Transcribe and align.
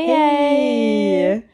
Hej 0.00 0.08
hej! 0.08 1.46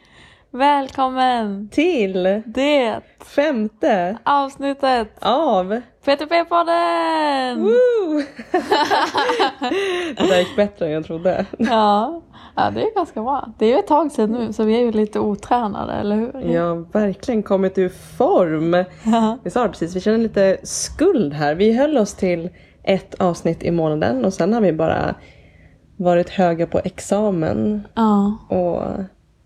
Välkommen 0.50 1.68
till 1.68 2.42
det 2.46 3.00
femte 3.20 4.18
avsnittet 4.24 5.08
av 5.20 5.80
PTP-podden! 6.04 7.60
Woo! 7.60 8.22
Det 10.16 10.26
där 10.28 10.38
gick 10.38 10.56
bättre 10.56 10.86
än 10.86 10.92
jag 10.92 11.04
trodde. 11.04 11.46
Ja. 11.58 12.22
ja, 12.56 12.70
det 12.70 12.82
är 12.82 12.94
ganska 12.94 13.22
bra. 13.22 13.48
Det 13.58 13.66
är 13.66 13.70
ju 13.70 13.78
ett 13.78 13.86
tag 13.86 14.12
sedan 14.12 14.30
nu 14.30 14.52
så 14.52 14.64
vi 14.64 14.76
är 14.76 14.80
ju 14.80 14.92
lite 14.92 15.20
otränade, 15.20 15.92
eller 15.92 16.16
hur? 16.16 16.58
Har 16.58 16.92
verkligen 16.92 17.42
kommit 17.42 17.78
ur 17.78 17.88
form. 18.18 18.84
Ja. 19.04 19.38
Vi 19.44 19.50
sa 19.50 19.62
det 19.62 19.68
precis, 19.68 19.96
vi 19.96 20.00
känner 20.00 20.18
lite 20.18 20.56
skuld 20.62 21.32
här. 21.32 21.54
Vi 21.54 21.72
höll 21.72 21.98
oss 21.98 22.14
till 22.14 22.50
ett 22.82 23.14
avsnitt 23.14 23.62
i 23.62 23.70
månaden 23.70 24.24
och 24.24 24.34
sen 24.34 24.52
har 24.52 24.60
vi 24.60 24.72
bara 24.72 25.14
varit 25.96 26.30
höga 26.30 26.66
på 26.66 26.78
examen 26.78 27.86
ja, 27.94 28.38
och 28.48 28.82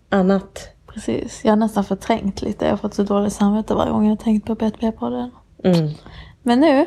annat. 0.09 0.69
precis. 0.93 1.41
Jag 1.43 1.51
har 1.51 1.57
nästan 1.57 1.83
förträngt 1.83 2.41
lite. 2.41 2.65
Jag 2.65 2.71
har 2.71 2.77
fått 2.77 2.93
så 2.93 3.03
dåligt 3.03 3.33
samvete 3.33 3.73
varje 3.73 3.91
gång 3.91 4.03
jag 4.03 4.11
har 4.11 4.23
tänkt 4.23 4.47
på 4.47 4.55
PTP-podden. 4.55 5.29
Mm. 5.63 5.89
Men 6.43 6.59
nu 6.59 6.85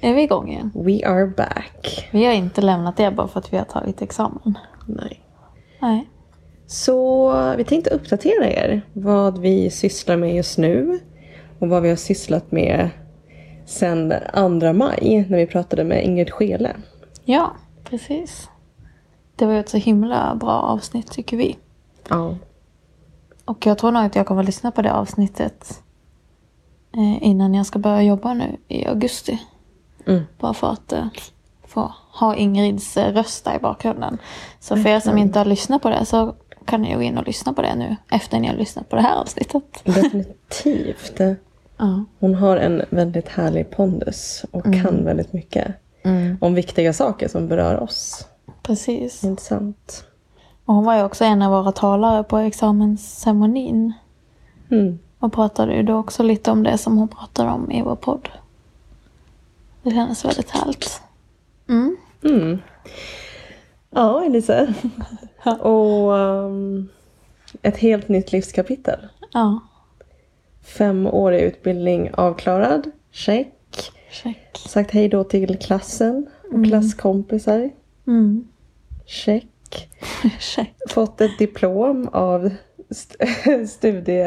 är 0.00 0.14
vi 0.14 0.22
igång 0.22 0.48
igen. 0.48 0.70
We 0.74 1.06
are 1.06 1.26
back. 1.26 2.08
Vi 2.12 2.24
har 2.24 2.32
inte 2.32 2.60
lämnat 2.60 3.00
er 3.00 3.10
bara 3.10 3.28
för 3.28 3.40
att 3.40 3.52
vi 3.52 3.56
har 3.56 3.64
tagit 3.64 4.02
examen. 4.02 4.58
Nej. 4.86 5.22
Nej. 5.80 6.10
Så 6.66 7.32
vi 7.56 7.64
tänkte 7.64 7.90
uppdatera 7.90 8.50
er 8.50 8.82
vad 8.92 9.38
vi 9.38 9.70
sysslar 9.70 10.16
med 10.16 10.34
just 10.34 10.58
nu 10.58 11.00
och 11.58 11.68
vad 11.68 11.82
vi 11.82 11.88
har 11.88 11.96
sysslat 11.96 12.52
med 12.52 12.90
sen 13.66 14.14
2 14.60 14.72
maj 14.72 15.26
när 15.28 15.38
vi 15.38 15.46
pratade 15.46 15.84
med 15.84 16.04
Ingrid 16.04 16.30
Skele. 16.30 16.76
Ja, 17.24 17.56
precis. 17.84 18.48
Det 19.36 19.46
var 19.46 19.52
ju 19.52 19.60
ett 19.60 19.68
så 19.68 19.76
himla 19.76 20.34
bra 20.34 20.60
avsnitt 20.60 21.10
tycker 21.10 21.36
vi. 21.36 21.56
Ja. 22.08 22.36
Och 23.44 23.66
jag 23.66 23.78
tror 23.78 23.90
nog 23.90 24.02
att 24.02 24.16
jag 24.16 24.26
kommer 24.26 24.40
att 24.40 24.46
lyssna 24.46 24.70
på 24.70 24.82
det 24.82 24.92
avsnittet 24.92 25.82
eh, 26.94 27.28
innan 27.28 27.54
jag 27.54 27.66
ska 27.66 27.78
börja 27.78 28.02
jobba 28.02 28.34
nu 28.34 28.56
i 28.68 28.86
augusti. 28.86 29.42
Mm. 30.06 30.22
Bara 30.38 30.54
för 30.54 30.70
att 30.70 30.92
eh, 30.92 31.06
få 31.66 31.92
ha 32.12 32.36
Ingrids 32.36 32.96
eh, 32.96 33.12
röst 33.12 33.44
där 33.44 33.56
i 33.56 33.58
bakgrunden. 33.58 34.18
Så 34.60 34.76
för 34.76 34.88
er 34.88 35.00
som 35.00 35.18
inte 35.18 35.38
har 35.38 35.46
lyssnat 35.46 35.82
på 35.82 35.90
det 35.90 36.04
så 36.04 36.34
kan 36.64 36.82
ni 36.82 36.94
gå 36.94 37.02
in 37.02 37.18
och 37.18 37.26
lyssna 37.26 37.52
på 37.52 37.62
det 37.62 37.74
nu 37.74 37.96
efter 38.10 38.40
ni 38.40 38.48
har 38.48 38.54
lyssnat 38.54 38.88
på 38.88 38.96
det 38.96 39.02
här 39.02 39.16
avsnittet. 39.16 39.82
Definitivt. 39.84 41.20
Ja. 41.78 42.04
Hon 42.18 42.34
har 42.34 42.56
en 42.56 42.82
väldigt 42.90 43.28
härlig 43.28 43.70
pondus 43.70 44.44
och 44.50 44.64
kan 44.64 45.04
väldigt 45.04 45.32
mycket 45.32 45.74
om 46.40 46.54
viktiga 46.54 46.92
saker 46.92 47.28
som 47.28 47.48
berör 47.48 47.80
oss. 47.80 48.26
Precis. 48.66 49.24
Intressant. 49.24 50.04
Och 50.64 50.74
hon 50.74 50.84
var 50.84 50.96
ju 50.96 51.02
också 51.02 51.24
en 51.24 51.42
av 51.42 51.50
våra 51.50 51.72
talare 51.72 52.24
på 52.24 52.38
examensceremonin. 52.38 53.92
Mm. 54.70 54.98
Och 55.18 55.32
pratade 55.32 55.74
ju 55.74 55.82
då 55.82 55.94
också 55.94 56.22
lite 56.22 56.50
om 56.50 56.62
det 56.62 56.78
som 56.78 56.98
hon 56.98 57.08
pratade 57.08 57.50
om 57.50 57.70
i 57.70 57.82
vår 57.82 57.96
podd. 57.96 58.28
Det 59.82 59.90
kändes 59.90 60.24
väldigt 60.24 60.50
härligt. 60.50 61.02
Mm. 61.68 61.96
Mm. 62.24 62.58
Ja, 63.90 64.24
Elisa. 64.24 64.66
och 65.60 66.12
um, 66.12 66.88
ett 67.62 67.76
helt 67.76 68.08
nytt 68.08 68.32
livskapitel. 68.32 69.08
Ja, 69.32 69.60
Femårig 70.62 71.40
utbildning 71.40 72.10
avklarad. 72.14 72.90
Check. 73.10 73.92
check. 74.10 74.58
Sagt 74.68 74.90
hej 74.90 75.08
då 75.08 75.24
till 75.24 75.58
klassen 75.58 76.26
och 76.52 76.64
klasskompisar. 76.64 77.70
Mm. 78.06 78.48
Check. 79.06 79.88
check. 80.38 80.74
Fått 80.88 81.20
ett 81.20 81.38
diplom 81.38 82.08
av 82.12 82.50
st- 82.90 83.66
studie... 83.68 84.24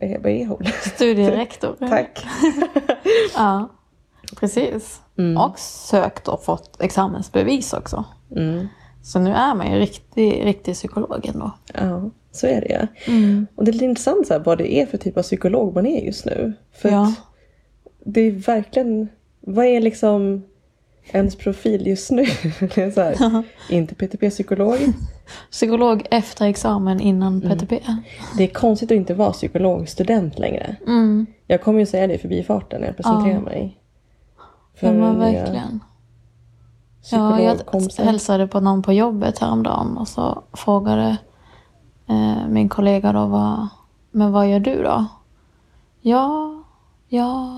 Vad 0.00 0.26
är, 0.26 0.46
hon? 0.46 0.64
Studierektor. 0.94 1.76
Tack. 1.88 2.24
Ja, 3.36 3.68
precis. 4.40 5.00
Och 5.38 5.58
sökt 5.58 6.28
och 6.28 6.44
fått 6.44 6.82
examensbevis 6.82 7.72
också. 7.72 8.04
Mm. 8.36 8.66
Så 9.02 9.18
nu 9.18 9.30
är 9.32 9.54
man 9.54 9.72
ju 9.72 9.78
riktig, 9.78 10.44
riktig 10.46 10.74
psykolog 10.74 11.26
ändå. 11.34 11.50
Ja, 11.74 12.10
så 12.32 12.46
är 12.46 12.60
det 12.60 12.68
ju. 12.68 13.46
Och 13.54 13.64
det 13.64 13.70
är 13.70 13.72
lite 13.72 13.84
intressant 13.84 14.26
så 14.26 14.32
här, 14.34 14.40
vad 14.40 14.58
det 14.58 14.72
är 14.74 14.86
för 14.86 14.98
typ 14.98 15.16
av 15.16 15.22
psykolog 15.22 15.74
man 15.74 15.86
är 15.86 16.04
just 16.04 16.24
nu. 16.24 16.52
För 16.72 16.88
Ja. 16.88 17.02
att 17.02 17.14
det 18.04 18.20
är 18.20 18.30
verkligen... 18.30 19.08
Vad 19.40 19.66
är 19.66 19.80
liksom 19.80 20.42
ens 21.04 21.36
profil 21.36 21.86
just 21.86 22.10
nu? 22.10 22.26
så 22.94 23.00
här, 23.00 23.42
inte 23.68 23.94
PTP-psykolog. 23.94 24.78
Psykolog 25.50 26.06
efter 26.10 26.46
examen 26.46 27.00
innan 27.00 27.40
PTP. 27.40 27.80
Det 28.36 28.44
är 28.44 28.48
konstigt 28.48 28.90
att 28.90 28.96
inte 28.96 29.14
vara 29.14 29.32
psykologstudent 29.32 30.38
längre. 30.38 30.76
Mm. 30.86 31.26
Jag 31.46 31.62
kommer 31.62 31.80
ju 31.80 31.86
säga 31.86 32.06
det 32.06 32.14
i 32.14 32.18
förbifarten 32.18 32.80
när 32.80 32.86
jag 32.88 32.96
presenterar 32.96 33.34
Ja. 33.34 33.40
mig. 33.40 33.78
Ja 34.80 34.92
men 34.92 35.18
verkligen. 35.18 35.80
Ja, 37.10 37.40
jag 37.40 37.58
hälsade 38.04 38.46
på 38.46 38.60
någon 38.60 38.82
på 38.82 38.92
jobbet 38.92 39.38
häromdagen 39.38 39.96
och 39.96 40.08
så 40.08 40.42
frågade 40.52 41.16
eh, 42.08 42.48
min 42.48 42.68
kollega 42.68 43.12
då 43.12 43.26
vad, 43.26 43.68
men 44.10 44.32
vad 44.32 44.50
gör 44.50 44.60
du 44.60 44.82
då? 44.82 45.06
Ja, 46.00 46.54
ja, 47.08 47.50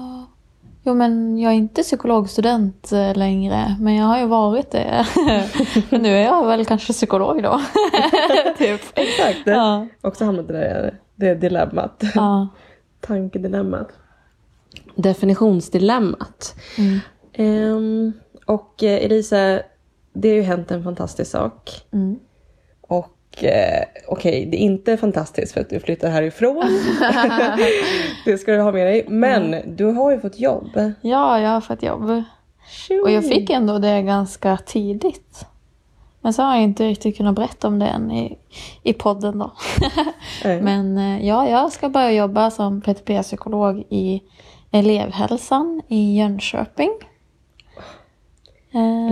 jo 0.84 0.94
men 0.94 1.38
jag 1.38 1.52
är 1.52 1.56
inte 1.56 1.82
psykologstudent 1.82 2.92
eh, 2.92 3.14
längre 3.16 3.76
men 3.80 3.94
jag 3.94 4.06
har 4.06 4.18
ju 4.18 4.26
varit 4.26 4.70
det. 4.70 5.06
Men 5.90 6.02
nu 6.02 6.08
är 6.08 6.22
jag 6.24 6.46
väl 6.46 6.64
kanske 6.66 6.92
psykolog 6.92 7.42
då. 7.42 7.60
typ. 8.58 8.80
Exakt. 8.94 9.42
Ja. 9.46 9.86
Också 10.00 10.24
hamnat 10.24 10.44
i 10.50 10.52
det, 10.52 10.58
där- 10.58 11.00
det 11.16 11.34
dilemmat. 11.34 12.02
Ja. 12.14 12.48
Tankedilemmat. 13.00 13.88
Definitionsdilemmat. 14.96 16.54
Mm. 16.78 16.98
Ehm, 17.32 18.12
och 18.46 18.82
eh, 18.82 19.04
Elisa, 19.04 19.60
det 20.12 20.28
har 20.28 20.36
ju 20.36 20.42
hänt 20.42 20.70
en 20.70 20.84
fantastisk 20.84 21.30
sak. 21.30 21.70
Mm. 21.92 22.18
Och 22.80 23.13
eh, 23.42 23.84
okej, 24.08 24.46
det 24.46 24.56
är 24.56 24.64
inte 24.64 24.96
fantastiskt 24.96 25.52
för 25.52 25.60
att 25.60 25.70
du 25.70 25.80
flyttar 25.80 26.10
härifrån. 26.10 26.64
det 28.24 28.38
ska 28.38 28.52
du 28.52 28.60
ha 28.60 28.72
med 28.72 28.86
dig. 28.86 29.04
Men 29.08 29.76
du 29.76 29.84
har 29.84 30.10
ju 30.10 30.20
fått 30.20 30.38
jobb. 30.38 30.70
ja, 31.00 31.40
jag 31.40 31.50
har 31.50 31.60
fått 31.60 31.82
jobb. 31.82 32.22
Och 33.02 33.10
jag 33.10 33.28
fick 33.28 33.50
ändå 33.50 33.78
det 33.78 34.02
ganska 34.02 34.56
tidigt. 34.56 35.46
Men 36.20 36.32
så 36.32 36.42
har 36.42 36.54
jag 36.54 36.62
inte 36.62 36.84
riktigt 36.84 37.16
kunnat 37.16 37.34
berätta 37.34 37.68
om 37.68 37.78
det 37.78 37.86
än 37.86 38.10
i, 38.10 38.38
i 38.82 38.92
podden 38.92 39.38
då. 39.38 39.52
Men 40.44 40.98
eh, 40.98 41.26
ja, 41.26 41.48
jag 41.48 41.72
ska 41.72 41.88
börja 41.88 42.12
jobba 42.12 42.50
som 42.50 42.80
PTP-psykolog 42.80 43.84
i 43.88 44.22
elevhälsan 44.70 45.82
i 45.88 46.18
Jönköping. 46.18 46.90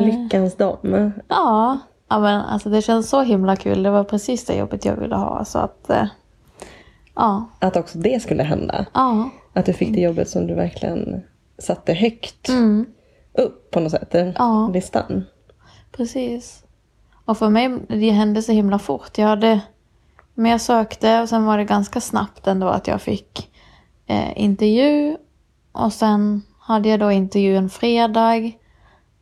Lyckans 0.00 0.56
dam. 0.56 1.12
ja, 1.28 1.78
ja, 2.12 2.21
men 2.21 2.41
alltså 2.41 2.69
det 2.71 2.83
känns 2.83 3.09
så 3.09 3.23
himla 3.23 3.56
kul. 3.56 3.83
Det 3.83 3.91
var 3.91 4.05
precis 4.05 4.45
det 4.45 4.55
jobbet 4.56 4.84
jag 4.84 4.97
ville 4.97 5.17
ha. 5.17 5.45
Så 5.45 5.59
att, 5.59 5.91
eh, 5.91 6.06
ja, 7.15 7.47
Att 7.59 7.77
också 7.77 7.99
det 7.99 8.23
skulle 8.23 8.43
hända. 8.43 8.87
ja. 8.95 9.31
Att 9.53 9.67
du 9.67 9.73
fick 9.73 9.95
det 9.95 10.00
jobbet 10.00 10.28
som 10.28 10.47
du 10.47 10.55
verkligen 10.55 11.23
satte 11.59 11.93
högt 11.95 12.49
Mm, 12.49 12.87
upp 13.33 13.71
på 13.71 13.81
något 13.81 13.91
sätt. 13.93 14.11
Den 14.11 14.34
Ja. 14.39 14.71
listan. 14.75 15.25
precis. 15.97 16.62
Och 17.25 17.39
för 17.39 17.49
mig, 17.49 17.78
det 17.89 18.11
hände 18.11 18.43
så 18.43 18.53
himla 18.53 18.79
fort. 18.79 19.19
Jag 19.19 19.27
hade, 19.29 19.61
men 20.34 20.50
jag 20.50 20.61
sökte 20.61 21.21
och 21.23 21.29
sen 21.29 21.44
var 21.44 21.59
det 21.59 21.65
ganska 21.65 22.00
snabbt 22.00 22.47
ändå 22.47 22.69
att 22.69 22.87
jag 22.87 23.03
fick 23.03 23.50
eh, 24.06 24.43
intervju. 24.43 25.17
Och 25.73 25.93
sen 25.93 26.43
hade 26.61 26.89
jag 26.89 27.00
då 27.00 27.12
intervju 27.12 27.56
en 27.56 27.71
fredag. 27.71 28.53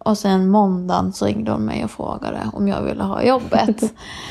Och 0.05 0.19
sen 0.19 0.49
måndagen 0.49 1.13
så 1.13 1.27
ringde 1.27 1.51
hon 1.53 1.65
mig 1.65 1.85
och 1.85 1.91
frågade 1.91 2.41
om 2.53 2.69
jag 2.69 2.83
ville 2.83 3.03
ha 3.03 3.23
jobbet. 3.23 3.83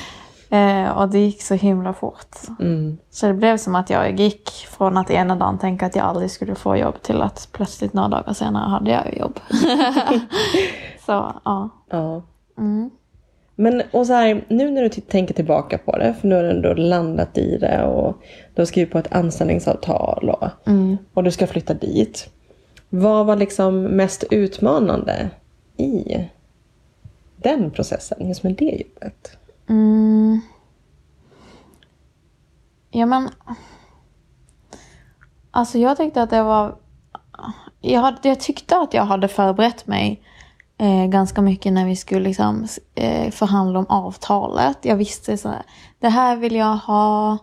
eh, 0.50 0.90
och 0.98 1.10
det 1.10 1.20
gick 1.20 1.42
så 1.42 1.54
himla 1.54 1.94
fort. 1.94 2.36
Mm. 2.60 2.98
Så 3.10 3.28
det 3.28 3.34
blev 3.34 3.58
som 3.58 3.76
att 3.76 3.90
jag 3.90 4.20
gick 4.20 4.50
från 4.50 4.98
att 4.98 5.10
ena 5.12 5.36
dagen 5.36 5.58
tänka 5.58 5.86
att 5.86 5.96
jag 5.96 6.06
aldrig 6.06 6.32
skulle 6.32 6.56
få 6.56 6.76
jobb 6.78 7.02
till 7.02 7.22
att 7.22 7.48
plötsligt 7.52 7.94
några 7.94 8.08
dagar 8.10 8.34
senare 8.34 8.70
hade 8.70 8.92
jag 8.92 9.18
jobb. 9.18 9.40
så 11.06 11.34
ja. 11.46 11.70
Ja. 11.90 12.22
Mm. 12.58 12.90
Men 13.56 13.82
och 13.92 14.06
så 14.08 14.14
här, 14.14 14.46
nu 14.50 14.72
när 14.72 14.82
du 14.82 14.90
t- 14.90 15.02
tänker 15.02 15.34
tillbaka 15.34 15.78
på 15.78 15.98
det, 15.98 16.14
för 16.22 16.28
nu 16.28 16.36
har 16.36 16.44
du 16.44 16.50
ändå 16.50 16.74
landat 16.74 17.38
i 17.38 17.58
det 17.58 17.84
och 17.84 18.18
du 18.56 18.62
har 18.62 18.66
skrivit 18.66 18.92
på 18.92 18.98
ett 18.98 19.14
anställningsavtal 19.14 20.30
och, 20.30 20.48
Mm. 20.68 20.98
och 21.14 21.24
du 21.24 21.32
ska 21.32 21.48
flytta 21.48 21.74
dit. 21.74 22.30
Vad 22.90 23.26
var 23.26 23.36
liksom 23.36 23.82
mest 23.84 24.24
utmanande 24.32 25.30
i 25.80 26.30
den 27.38 27.72
processen, 27.72 28.28
just 28.28 28.44
med 28.44 28.56
det 28.56 28.84
jobbet? 28.86 29.38
Mm. 29.70 30.42
Ja 32.92 33.06
men. 33.06 33.30
Alltså 35.52 35.78
jag 35.78 35.98
tyckte 35.98 36.22
att 36.22 36.30
det 36.30 36.44
var. 36.44 36.76
Jag, 37.82 38.02
hade, 38.02 38.30
jag 38.30 38.40
tyckte 38.40 38.78
att 38.78 38.94
jag 38.94 39.04
hade 39.04 39.28
förberett 39.28 39.88
mig 39.88 40.22
eh, 40.78 41.06
ganska 41.06 41.42
mycket 41.42 41.74
när 41.74 41.86
vi 41.86 41.96
skulle 41.96 42.28
liksom, 42.28 42.68
eh, 42.96 43.32
förhandla 43.32 43.80
om 43.80 43.86
avtalet. 43.90 44.78
Jag 44.82 44.96
visste 44.96 45.38
så 45.38 45.50
här, 45.50 45.64
det 46.00 46.10
här 46.10 46.36
vill 46.36 46.56
jag 46.56 46.76
ha 46.76 47.38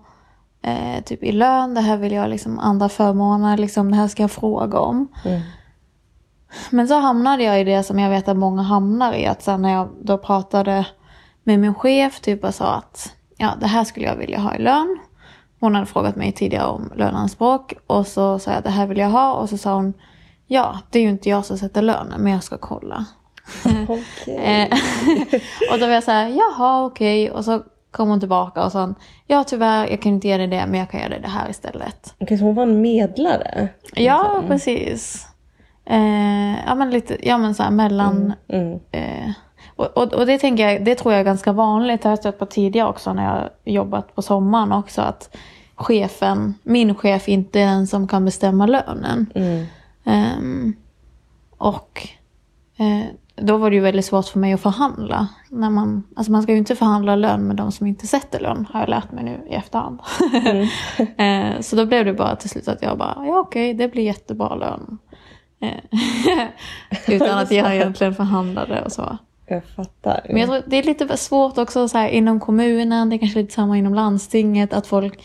eh, 0.63 1.05
typ 1.05 1.23
i 1.23 1.33
lön, 1.33 1.75
det 1.75 1.81
här 1.81 1.97
vill 1.97 2.13
jag 2.13 2.31
liksom 2.31 2.59
andra 2.59 2.89
förmåner, 2.89 3.59
liksom, 3.59 3.91
det 3.91 3.97
här 3.97 4.09
ska 4.09 4.23
jag 4.23 4.31
fråga 4.31 4.79
om. 4.79 5.09
Mm. 5.25 5.41
Men 6.71 6.89
så 6.89 6.95
hamnade 6.95 7.43
jag 7.43 7.61
i 7.61 7.65
det 7.65 7.83
som 7.83 7.99
jag 7.99 8.11
vet 8.11 8.29
att 8.29 8.37
många 8.37 8.63
hamnar 8.63 9.13
i. 9.13 9.27
Att 9.27 9.43
sen 9.43 9.63
när 9.63 9.73
jag 9.73 9.89
då 10.01 10.19
pratade 10.19 10.87
med 11.45 11.61
min 11.61 11.75
chef 11.75 12.21
typ 12.21 12.45
och 12.45 12.55
sa 12.55 12.75
att 12.75 13.15
ja, 13.37 13.53
det 13.61 13.67
här 13.67 13.85
skulle 13.85 14.07
jag 14.07 14.17
vilja 14.17 14.39
ha 14.39 14.55
i 14.55 14.63
lön. 14.63 14.99
Hon 15.61 15.75
hade 15.75 15.87
frågat 15.87 16.17
mig 16.17 16.33
tidigare 16.33 16.67
om 16.67 16.93
löneanspråk 16.97 17.75
och 17.87 18.07
så 18.07 18.39
sa 18.39 18.53
jag 18.53 18.63
det 18.63 18.71
här 18.71 18.87
vill 18.87 18.99
jag 18.99 19.11
ha 19.11 19.33
och 19.33 19.49
så 19.49 19.59
sa 19.59 19.75
hon 19.75 19.95
ja, 20.47 20.79
det 20.91 20.99
är 20.99 21.03
ju 21.03 21.09
inte 21.09 21.29
jag 21.29 21.45
som 21.45 21.59
sätter 21.59 21.83
lönen 21.83 22.21
men 22.21 22.33
jag 22.33 22.43
ska 22.43 22.59
kolla. 22.59 23.05
Okej. 23.89 24.37
Eh, 24.37 24.79
och 25.73 25.79
då 25.79 25.87
var 25.87 25.95
jag 25.95 26.05
så 26.05 26.11
här, 26.11 26.29
jaha 26.29 26.85
okej. 26.85 27.31
Och 27.31 27.45
så 27.45 27.63
kom 27.91 28.09
hon 28.09 28.21
tillbaka 28.21 28.65
och 28.65 28.73
sa, 28.73 28.95
ja 29.27 29.45
tyvärr 29.45 29.87
jag 29.87 30.03
kan 30.03 30.13
inte 30.13 30.29
ge 30.29 30.37
dig 30.37 30.47
det 30.47 30.67
men 30.67 30.81
jag 30.81 30.91
kan 30.91 31.01
ge 31.01 31.09
dig 31.09 31.21
det 31.21 31.29
här 31.29 31.51
istället. 31.51 32.15
Okej, 32.19 32.39
så 32.39 32.45
hon 32.45 32.55
var 32.55 32.63
en 32.63 32.81
medlare? 32.81 33.69
Ja, 33.95 34.43
precis. 34.47 35.27
Eh, 35.87 36.65
ja 36.67 36.75
men 36.75 36.91
lite, 36.91 37.29
ja 37.29 37.39
men 37.39 37.55
så 37.55 37.63
här 37.63 37.71
mellan 37.71 38.33
Mm. 38.49 38.81
Eh, 38.91 39.31
och, 39.77 39.97
och, 39.97 40.13
och 40.13 40.27
det 40.27 40.39
tänker 40.39 40.69
jag, 40.69 40.85
det 40.85 40.95
tror 40.95 41.13
jag 41.13 41.21
är 41.21 41.25
ganska 41.25 41.53
vanligt. 41.53 42.03
Det 42.03 42.09
har 42.09 42.13
jag 42.13 42.19
stött 42.19 42.39
på 42.39 42.47
tidigare 42.47 42.89
också 42.89 43.13
när 43.13 43.25
jag 43.25 43.75
jobbat 43.75 44.15
på 44.15 44.23
sommaren 44.23 44.73
också. 44.73 45.03
Att 45.03 45.37
chefen, 45.75 46.55
min 46.63 46.95
chef 46.95 47.29
inte 47.29 47.61
är 47.61 47.67
den 47.67 47.87
som 47.87 48.09
kan 48.09 48.25
bestämma 48.25 48.67
lönen. 48.67 49.27
Mm. 49.35 49.67
Ehm, 50.05 50.77
och 51.59 52.09
eh, 52.77 53.07
då 53.37 53.57
var 53.57 53.71
det 53.71 53.77
ju 53.77 53.83
väldigt 53.83 54.05
svårt 54.05 54.27
för 54.27 54.39
mig 54.39 54.53
att 54.53 54.61
förhandla. 54.61 55.29
När 55.51 55.71
man, 55.71 56.03
alltså 56.17 56.33
man 56.33 56.43
ska 56.43 56.53
ju 56.53 56.59
inte 56.59 56.77
förhandla 56.77 57.17
lön 57.17 57.47
med 57.47 57.57
de 57.57 57.73
som 57.73 57.87
inte 57.87 58.07
sätter 58.07 58.41
lön, 58.41 58.67
har 58.73 58.81
jag 58.81 58.89
lärt 58.89 59.13
mig 59.13 59.25
nu 59.25 59.41
i 59.51 59.55
efterhand. 59.55 60.01
eh, 61.17 61.61
så 61.61 61.77
då 61.77 61.87
blev 61.87 62.05
det 62.05 62.13
bara 62.13 62.37
till 62.37 62.51
slut 62.51 62.69
att 62.69 62.83
jag 62.83 62.99
bara, 62.99 63.15
ja 63.27 63.39
okej, 63.39 63.75
det 63.75 63.89
blir 63.89 64.03
jättebra 64.03 64.55
lön. 64.55 64.99
Eh, 65.61 66.49
Utan 67.15 67.39
att 67.39 67.51
jag 67.51 67.75
egentligen 67.75 68.15
förhandlade 68.15 68.83
och 68.83 68.93
så. 68.93 69.19
Jag 69.47 69.65
fattar. 69.65 70.27
Men 70.29 70.37
jag 70.37 70.49
tror 70.49 70.63
det 70.67 70.77
är 70.77 70.83
lite 70.83 71.17
svårt 71.17 71.59
också 71.59 71.89
så 71.89 71.99
här, 71.99 72.09
inom 72.09 72.41
kommunen, 72.41 73.11
det 73.11 73.17
är 73.17 73.19
kanske 73.19 73.41
lite 73.41 73.55
samma 73.55 73.79
inom 73.79 73.95
landstinget, 73.95 74.73
att 74.73 74.87
folk, 74.87 75.25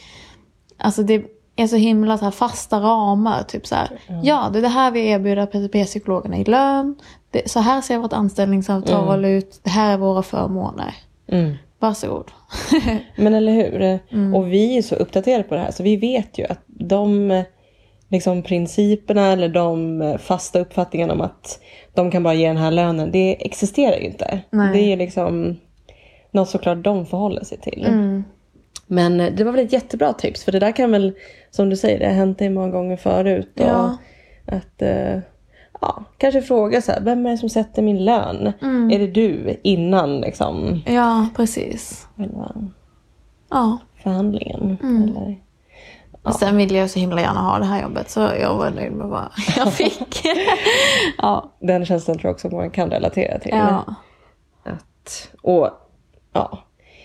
alltså 0.78 1.04
det 1.04 1.26
är 1.56 1.68
så 1.68 1.76
himla 1.76 2.18
så 2.18 2.24
här, 2.24 2.32
fasta 2.32 2.80
ramar. 2.80 3.44
Typ 3.44 3.68
så 3.68 3.76
här, 3.76 3.90
ja 4.24 4.50
det 4.54 4.60
är 4.60 4.62
det 4.62 4.68
här 4.68 4.92
vi 4.92 5.10
erbjuder 5.10 5.46
PTP-psykologerna 5.46 6.38
i 6.38 6.44
lön, 6.44 6.96
det, 7.32 7.50
så 7.50 7.60
här 7.60 7.82
ser 7.82 7.98
vårt 7.98 8.14
anställningsavtal 8.14 9.26
ut, 9.26 9.60
det 9.64 9.70
här 9.70 9.94
är 9.94 9.98
våra 9.98 10.24
förmåner. 10.24 10.96
Mm. 11.28 11.54
Varsågod. 11.80 12.32
Men 13.16 13.34
eller 13.34 13.54
hur? 13.54 14.00
Mm. 14.12 14.36
Och 14.36 14.52
vi 14.52 14.78
är 14.78 14.82
så 14.82 14.96
uppdaterade 14.96 15.44
på 15.44 15.56
det 15.56 15.62
här 15.62 15.72
så 15.72 15.84
vi 15.84 15.98
vet 15.98 16.38
ju 16.38 16.46
att 16.46 16.60
de 16.66 17.44
liksom, 18.12 18.42
principerna 18.42 19.28
eller 19.32 19.50
de 19.50 20.02
eh, 20.02 20.18
fasta 20.18 20.60
uppfattningarna 20.60 21.14
om 21.14 21.22
att 21.22 21.60
de 21.94 22.12
kan 22.12 22.24
bara 22.24 22.34
ge 22.34 22.48
den 22.48 22.58
här 22.58 22.72
lönen, 22.72 23.12
det 23.12 23.46
existerar 23.46 23.98
ju 23.98 24.06
inte. 24.06 24.42
Nej. 24.50 24.74
Det 24.74 24.94
är 24.94 24.98
liksom 24.98 25.58
något 26.32 26.50
såklart 26.50 26.84
de 26.84 27.06
förhåller 27.06 27.44
sig 27.44 27.58
till. 27.58 27.86
Mm. 27.88 28.24
Men 28.88 29.20
eh, 29.22 29.34
det 29.34 29.44
var 29.44 29.52
väl 29.52 29.66
ett 29.66 29.74
jättebra 29.74 30.14
tips 30.14 30.44
för 30.44 30.52
det 30.52 30.60
där 30.60 30.72
kan 30.72 30.92
väl, 30.92 31.14
som 31.52 31.70
du 31.70 31.76
säger, 31.78 32.00
det 32.00 32.06
har 32.06 32.14
hänt 32.14 32.40
dig 32.40 32.50
många 32.50 32.70
gånger 32.70 32.98
förut. 32.98 33.52
Och 33.56 33.66
Ja. 33.66 33.98
Att 34.46 34.82
eh, 34.82 35.20
ja, 35.82 36.04
kanske 36.18 36.42
fråga 36.42 36.82
så 36.82 36.92
här, 36.92 37.02
vem 37.02 37.26
är 37.26 37.32
det 37.32 37.38
som 37.38 37.50
sätter 37.50 37.82
min 37.82 38.06
lön? 38.06 38.52
Mm. 38.62 38.92
Är 38.92 39.00
det 39.00 39.08
du 39.08 39.60
innan 39.64 40.22
liksom 40.22 40.82
Ja, 40.86 41.28
precis. 41.36 42.08
själva 42.18 42.52
Ja. 43.50 43.78
förhandlingen? 44.04 44.78
Mm. 44.84 45.04
Eller? 45.04 45.36
Och 46.24 46.36
sen 46.36 46.58
ville 46.58 46.78
jag 46.78 46.90
så 46.90 47.00
himla 47.00 47.22
gärna 47.22 47.40
ha 47.42 47.60
det 47.60 47.66
här 47.66 47.82
jobbet 47.82 48.10
så 48.10 48.20
jag 48.20 48.56
var 48.56 48.70
nöjd 48.70 48.92
med 48.92 49.08
vad 49.08 49.30
jag 49.58 49.74
fick. 49.74 50.26
ja. 51.18 51.52
Den 51.60 51.86
känslan 51.86 52.18
tror 52.18 52.30
jag 52.30 52.34
också 52.34 52.50
man 52.50 52.70
kan 52.72 52.90
relatera 52.90 53.40
till. 53.40 53.52
ja. 53.52 53.96
Att, 54.64 55.32
och 55.42 55.70
ja, 56.34 56.64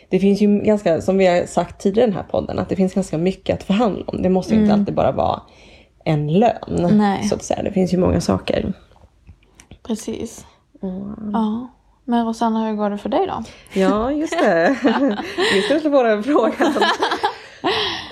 det 0.08 0.18
finns 0.18 0.40
ju 0.40 0.60
ganska, 0.60 1.00
som 1.00 1.18
vi 1.18 1.26
har 1.26 1.46
sagt 1.46 1.80
tidigare 1.80 2.08
i 2.08 2.10
den 2.10 2.16
här 2.16 2.26
podden, 2.30 2.58
att 2.58 2.68
det 2.68 2.76
finns 2.76 2.94
ganska 2.94 3.18
mycket 3.18 3.54
att 3.56 3.62
förhandla 3.62 4.04
om. 4.06 4.22
Det 4.22 4.28
måste 4.28 4.54
ju 4.54 4.60
inte 4.60 4.74
alltid 4.74 4.94
bara 4.94 5.12
vara 5.12 5.42
en 6.04 6.32
lön. 6.32 6.78
Mm. 6.78 6.98
Nej. 6.98 7.22
Så 7.28 7.34
att 7.34 7.42
säga. 7.42 7.62
Det 7.62 7.72
finns 7.72 7.94
ju 7.94 7.98
många 7.98 8.20
saker. 8.20 8.72
Precis. 9.82 10.46
Ja. 11.32 11.68
Men 12.04 12.26
Rosanna, 12.26 12.66
hur 12.66 12.74
går 12.74 12.90
det 12.90 12.98
för 12.98 13.08
dig 13.08 13.26
då? 13.26 13.42
Ja, 13.80 14.12
just 14.12 14.38
det. 14.38 14.76
Vi 15.54 15.62
ska 15.62 15.80
slå 15.80 15.90
på 15.90 16.02
den 16.02 16.22
frågan. 16.22 16.74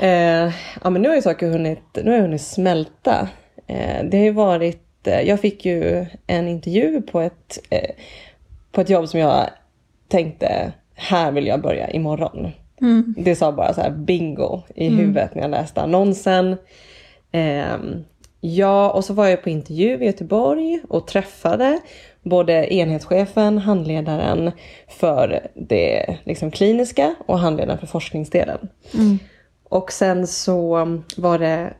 Eh, 0.01 0.53
ja, 0.83 0.91
men 0.91 1.03
nu 1.03 1.09
har 1.09 1.17
ju 1.17 1.23
saker 1.23 1.51
hunnit, 1.51 1.83
nu 1.95 2.11
har 2.11 2.17
jag 2.17 2.23
hunnit 2.23 2.43
smälta. 2.43 3.29
Eh, 3.67 4.05
det 4.05 4.27
har 4.27 4.33
varit, 4.33 5.07
eh, 5.07 5.21
jag 5.21 5.41
fick 5.41 5.65
ju 5.65 6.07
en 6.27 6.49
intervju 6.49 7.03
på 7.03 7.21
ett, 7.21 7.59
eh, 7.71 7.91
på 8.73 8.81
ett 8.81 8.91
jobb 8.91 9.09
som 9.09 9.21
jag 9.21 9.51
tänkte, 10.09 10.73
här 10.95 11.33
vill 11.33 11.47
jag 11.47 11.63
börja 11.63 11.91
imorgon. 11.91 12.53
Det 13.17 13.37
sa 13.37 13.53
bara 13.53 13.75
så 13.75 13.81
här 13.81 13.91
bingo 13.91 14.63
i 14.75 14.89
huvudet 14.89 15.35
när 15.35 15.43
jag 15.43 15.51
läste 15.51 15.81
annonsen. 15.81 16.57
Ehm, 17.33 18.05
ja, 18.41 18.91
och 18.91 19.05
så 19.05 19.15
var 19.15 19.27
jag 19.27 19.43
på 19.43 19.51
intervju 19.51 20.03
i 20.03 20.07
Göteborg 20.07 20.81
och 20.89 21.07
träffade 21.07 21.81
både 22.23 22.75
enhetschefen, 22.75 23.59
handledaren 23.59 24.51
för 24.89 25.47
det 25.55 26.17
liksom, 26.25 26.51
kliniska 26.51 27.15
och 27.27 27.39
handledaren 27.39 27.79
för 27.79 27.87
forskningsdelen. 27.87 28.69
Och 29.75 29.93
sen 29.93 30.27
så 30.27 30.87
var 31.17 31.39
det 31.39 31.75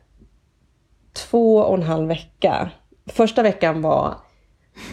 två 1.13 1.57
och 1.57 1.77
en 1.77 1.83
halv 1.83 2.07
vecka. 2.07 2.69
Första 3.05 3.43
veckan 3.43 3.81
var, 3.81 4.15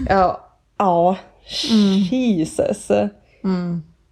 ja, 0.09 0.49
ja 0.79 1.17
Jesus. 2.11 2.89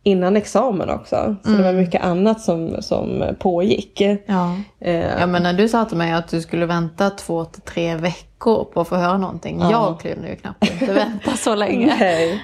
Innan 0.02 0.36
examen 0.36 0.90
också. 0.90 1.36
Så 1.44 1.50
det 1.50 1.62
var 1.62 1.72
mycket 1.72 2.02
annat 2.02 2.40
som, 2.40 2.82
som 2.82 3.24
pågick. 3.38 4.00
Ja. 4.26 4.56
Eh, 4.80 5.18
ja 5.20 5.26
men 5.26 5.42
när 5.42 5.52
du 5.52 5.68
sa 5.68 5.84
till 5.84 5.96
mig 5.96 6.12
att 6.12 6.28
du 6.28 6.40
skulle 6.40 6.66
vänta 6.66 7.10
två 7.10 7.44
till 7.44 7.62
tre 7.62 7.96
veckor 7.96 8.64
på 8.64 8.80
att 8.80 8.88
få 8.88 8.96
höra 8.96 9.18
någonting. 9.18 9.60
Jag 9.60 10.00
kunde 10.00 10.28
ju 10.28 10.36
knappt 10.36 10.70
inte 10.70 10.92
vänta 10.92 11.30
så 11.30 11.54
länge. 11.54 11.96
Nej, 12.00 12.42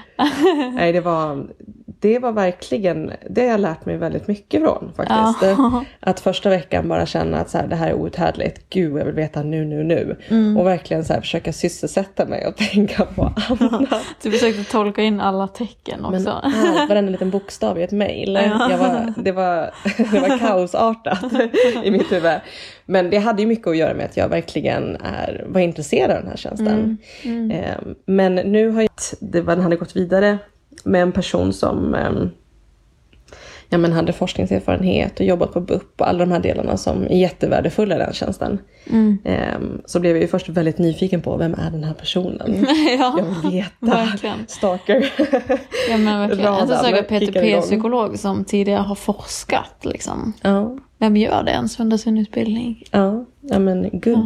Nej 0.73 0.93
det, 0.93 1.01
var, 1.01 1.47
det 2.07 2.19
var 2.19 2.33
verkligen, 2.33 3.13
det 3.31 3.41
har 3.41 3.49
jag 3.49 3.61
lärt 3.61 3.87
mig 3.87 3.97
väldigt 3.97 4.29
mycket 4.29 4.63
från 4.63 4.93
faktiskt. 4.97 5.57
Ja. 5.59 5.85
Att 6.01 6.21
första 6.21 6.51
veckan 6.51 6.89
bara 6.89 7.07
känna 7.07 7.41
att 7.41 7.51
så 7.51 7.59
här, 7.59 7.67
det 7.67 7.77
här 7.77 7.89
är 7.89 7.95
outhärdligt, 7.95 8.71
gud 8.71 8.97
jag 8.97 9.05
vill 9.05 9.15
veta 9.15 9.43
nu, 9.43 9.65
nu, 9.65 9.85
nu. 9.85 10.17
Mm. 10.29 10.57
Och 10.57 10.67
verkligen 10.67 11.05
så 11.05 11.13
här, 11.13 11.21
försöka 11.21 11.53
sysselsätta 11.53 12.27
mig 12.27 12.47
och 12.47 12.57
tänka 12.73 13.05
på 13.05 13.23
annat. 13.61 14.03
Du 14.23 14.31
försökte 14.31 14.65
tolka 14.65 15.03
in 15.03 15.21
alla 15.21 15.49
tecken 15.49 16.05
också. 16.05 16.11
Men 16.11 16.29
allt, 16.29 16.89
varenda 16.89 17.13
liten 17.13 17.31
bokstav 17.31 17.79
i 17.79 17.83
ett 17.83 17.93
mejl. 17.93 18.35
Var, 18.35 19.15
det, 19.23 19.33
var, 19.33 19.71
det 20.13 20.21
var 20.21 20.39
kaosartat 20.39 21.33
i 21.85 21.91
mitt 21.91 22.13
huvud. 22.13 22.41
Men 22.85 23.11
det 23.11 23.19
hade 23.19 23.43
ju 23.43 23.49
mycket 23.49 23.67
att 23.67 23.77
göra 23.77 23.95
med 23.95 24.05
att 24.05 24.17
jag 24.17 24.29
verkligen 24.29 24.97
är, 24.97 25.45
var 25.49 25.61
intresserad 25.61 26.11
av 26.11 26.17
den 26.17 26.29
här 26.29 26.37
tjänsten. 26.37 26.99
Eh, 27.51 27.75
Men 28.07 28.35
nu 28.35 28.71
har 28.71 28.83
jag, 28.83 28.91
det 29.21 29.41
var, 29.41 29.55
den 29.55 29.63
hade 29.63 29.77
gått 29.77 29.97
vidare 29.97 30.39
med 30.85 31.03
en 31.03 31.13
person 31.13 31.53
som 31.53 31.95
eh, 31.95 32.11
ja, 33.69 33.79
men 33.79 33.93
hade 33.93 34.13
forskningserfarenhet 34.13 35.21
och 35.21 35.27
jobbat 35.27 35.53
på 35.53 35.61
BUP 35.61 36.01
och 36.01 36.09
alla 36.09 36.19
de 36.19 36.33
här 36.33 36.41
delarna 36.41 36.77
som 36.77 37.03
är 37.03 37.17
jättevärdefulla 37.17 37.95
i 37.95 37.99
den 37.99 38.13
tjänsten. 38.13 38.59
Eh, 39.25 39.59
Så 39.85 40.01
blev 40.01 40.13
jag 40.17 40.23
ju 40.23 40.29
först 40.29 40.49
väldigt 40.49 40.79
nyfiken 40.79 41.23
på 41.23 41.37
vem 41.37 41.55
är 41.55 41.71
den 41.71 41.85
här 41.85 41.95
personen? 41.95 42.67
ja, 42.99 43.19
Jag 43.19 43.25
vill 43.43 43.53
veta. 43.53 43.97
verkligen. 43.97 44.47
Stalker. 44.49 45.13
Ja 45.91 45.97
men 45.97 46.19
verkligen. 46.29 46.69
Söker 46.69 47.21
kickar 47.21 47.43
igång. 47.43 47.61
PTP-psykolog 47.63 48.19
som 48.19 48.45
tidigare 48.45 48.81
har 48.81 48.95
forskat 48.95 49.77
liksom. 49.85 50.33
ja. 50.43 50.79
Vem 50.99 51.17
gör 51.17 51.43
det 51.43 51.51
ens 51.51 51.81
under 51.81 51.97
sin 51.97 52.19
utbildning? 52.19 52.83
Ja, 52.91 53.25
ja 53.41 53.59
men 53.59 53.91
gud. 53.93 54.19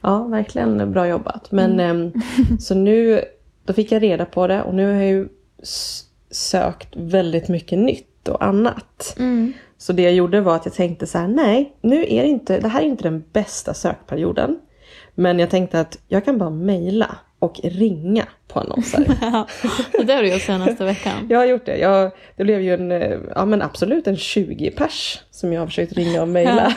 Ja. 0.00 0.24
verkligen 0.24 0.92
bra 0.92 1.08
jobbat. 1.08 1.52
Men 1.52 1.80
ehm, 1.80 2.12
så 2.60 2.74
nu, 2.74 3.20
då 3.64 3.72
fick 3.72 3.92
jag 3.92 4.02
reda 4.02 4.24
på 4.24 4.46
det 4.46 4.62
och 4.62 4.74
nu 4.74 4.86
har 4.86 4.92
jag 5.00 5.10
ju 5.10 5.28
sökt 6.30 6.96
väldigt 6.96 7.48
mycket 7.48 7.78
nytt 7.78 8.28
och 8.28 8.44
annat. 8.44 9.16
Så 9.78 9.92
det 9.92 10.02
jag 10.02 10.12
gjorde 10.12 10.40
var 10.40 10.56
att 10.56 10.66
jag 10.66 10.74
tänkte 10.74 11.06
så 11.06 11.18
här, 11.18 11.28
nej, 11.28 11.76
nu 11.80 12.02
är 12.08 12.22
det 12.22 12.28
inte, 12.28 12.60
det 12.60 12.68
här 12.68 12.80
är 12.80 12.86
inte 12.86 13.02
den 13.02 13.24
bästa 13.32 13.74
sökperioden. 13.74 14.58
Men 15.14 15.38
jag 15.38 15.50
tänkte 15.50 15.80
att 15.80 15.98
jag 16.08 16.24
kan 16.24 16.38
bara 16.38 16.50
mejla 16.50 17.16
och 17.38 17.60
ringa 17.62 18.26
på 18.48 18.60
annonser. 18.60 18.98
Det 20.06 20.12
har 20.12 20.22
du 20.22 20.32
gjort 20.32 20.42
senaste 20.42 20.84
veckan. 20.84 21.26
Jag 21.30 21.38
har 21.38 21.46
gjort 21.46 21.66
det. 21.66 21.78
Jag, 21.78 22.10
det 22.36 22.44
blev 22.44 22.60
ju 22.60 22.74
en, 22.74 22.92
eh, 22.92 23.18
ja 23.34 23.44
men 23.44 23.62
absolut 23.62 24.06
en 24.06 24.16
20 24.16 24.70
pers 24.70 25.20
som 25.30 25.52
jag 25.52 25.60
har 25.60 25.66
försökt 25.66 25.92
ringa 25.92 26.22
och 26.22 26.28
mejla. 26.28 26.74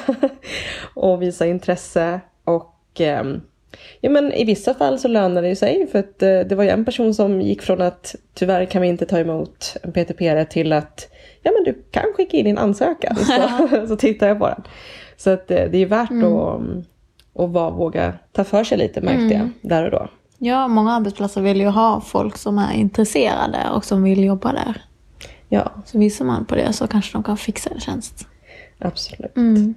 och 0.94 1.22
visa 1.22 1.46
intresse. 1.46 2.20
Och 2.44 2.76
ehm, 3.00 3.42
Ja 4.02 4.10
men 4.10 4.34
i 4.34 4.44
vissa 4.44 4.74
fall 4.74 5.00
så 5.00 5.08
lönar 5.08 5.42
det 5.42 5.56
sig 5.56 5.88
för 5.92 6.00
att 6.00 6.24
eh, 6.24 6.40
det 6.40 6.56
var 6.56 6.64
ju 6.64 6.70
en 6.70 6.86
person 6.86 7.14
som 7.14 7.42
gick 7.42 7.62
från 7.62 7.82
att 7.82 8.16
tyvärr 8.34 8.66
kan 8.66 8.82
vi 8.82 8.88
inte 8.88 9.06
ta 9.06 9.20
emot 9.20 9.76
en 9.84 9.92
PTP 9.92 10.46
till 10.46 10.74
att 10.74 11.08
ja 11.44 11.52
men 11.52 11.64
du 11.64 11.84
kan 11.92 12.04
skicka 12.18 12.38
in 12.38 12.46
din 12.46 12.58
ansökan 12.58 13.16
så, 13.70 13.88
så 13.88 13.96
tittar 13.96 14.28
jag 14.28 14.40
på 14.40 14.48
den. 14.48 14.64
Så 15.18 15.30
att 15.30 15.52
eh, 15.52 15.56
det 15.56 15.78
är 15.78 15.80
ju 15.80 15.86
värt 15.86 16.10
Mm. 16.12 16.34
att, 16.34 16.62
att 17.44 17.50
vara, 17.50 17.70
våga 17.70 18.14
ta 18.32 18.44
för 18.44 18.64
sig 18.64 18.78
lite 18.78 19.02
märkte 19.02 19.36
jag 19.36 19.50
där 19.62 19.86
och 19.86 19.92
då. 19.92 20.08
Ja, 20.38 20.68
många 20.68 20.94
arbetsplatser 20.94 21.42
vill 21.42 21.62
ju 21.62 21.68
ha 21.68 22.02
folk 22.02 22.38
som 22.38 22.58
är 22.58 22.74
intresserade 22.74 23.58
och 23.76 23.86
som 23.86 24.04
vill 24.04 24.24
jobba 24.24 24.52
där. 24.54 24.82
Ja 25.50 25.72
Så 25.86 26.00
visar 26.00 26.26
man 26.26 26.46
på 26.46 26.56
det 26.56 26.74
så 26.74 26.88
kanske 26.88 27.14
de 27.18 27.24
kan 27.24 27.38
fixa 27.38 27.70
en 27.70 27.80
tjänst. 27.80 28.28
absolut. 28.80 29.38
Mm. 29.38 29.74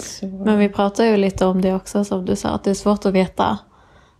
Så, 0.00 0.26
Men 0.26 0.58
vi 0.58 0.68
pratar 0.68 1.04
ju 1.04 1.16
lite 1.16 1.46
om 1.46 1.60
det 1.60 1.74
också 1.74 2.04
som 2.04 2.24
du 2.24 2.36
sa, 2.36 2.48
att 2.48 2.64
det 2.64 2.70
är 2.70 2.74
svårt 2.74 3.06
att 3.06 3.12
veta 3.14 3.58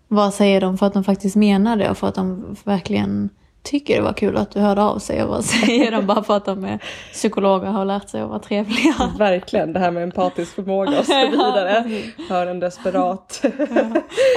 vad 0.09 0.35
säger 0.35 0.61
de 0.61 0.79
för 0.79 0.87
att 0.87 0.93
de 0.95 1.05
faktiskt 1.05 1.37
menar 1.37 1.77
det 1.77 1.91
och 1.91 1.99
för 1.99 2.09
att 2.09 2.15
de 2.15 2.57
verkligen 2.65 3.31
tycker 3.63 3.97
det 3.97 4.03
var 4.03 4.13
kul 4.13 4.37
att 4.37 4.51
du 4.51 4.61
hörde 4.61 4.83
av 4.83 4.99
sig 4.99 5.23
och 5.23 5.29
vad 5.29 5.45
säger 5.67 5.91
de 5.91 6.07
bara 6.07 6.23
för 6.23 6.37
att 6.37 6.45
de 6.45 6.65
är 6.65 6.79
psykologer 7.13 7.67
och 7.69 7.75
har 7.75 7.85
lärt 7.85 8.09
sig 8.09 8.21
att 8.21 8.29
vara 8.29 8.39
trevliga. 8.39 8.95
Verkligen 9.19 9.73
det 9.73 9.79
här 9.81 9.91
med 9.91 10.03
empatisk 10.03 10.55
förmåga 10.55 10.99
och 10.99 11.05
så 11.07 11.27
vidare. 11.31 11.85
Hör 12.29 12.47
en 12.47 12.61
desperat. 12.61 13.43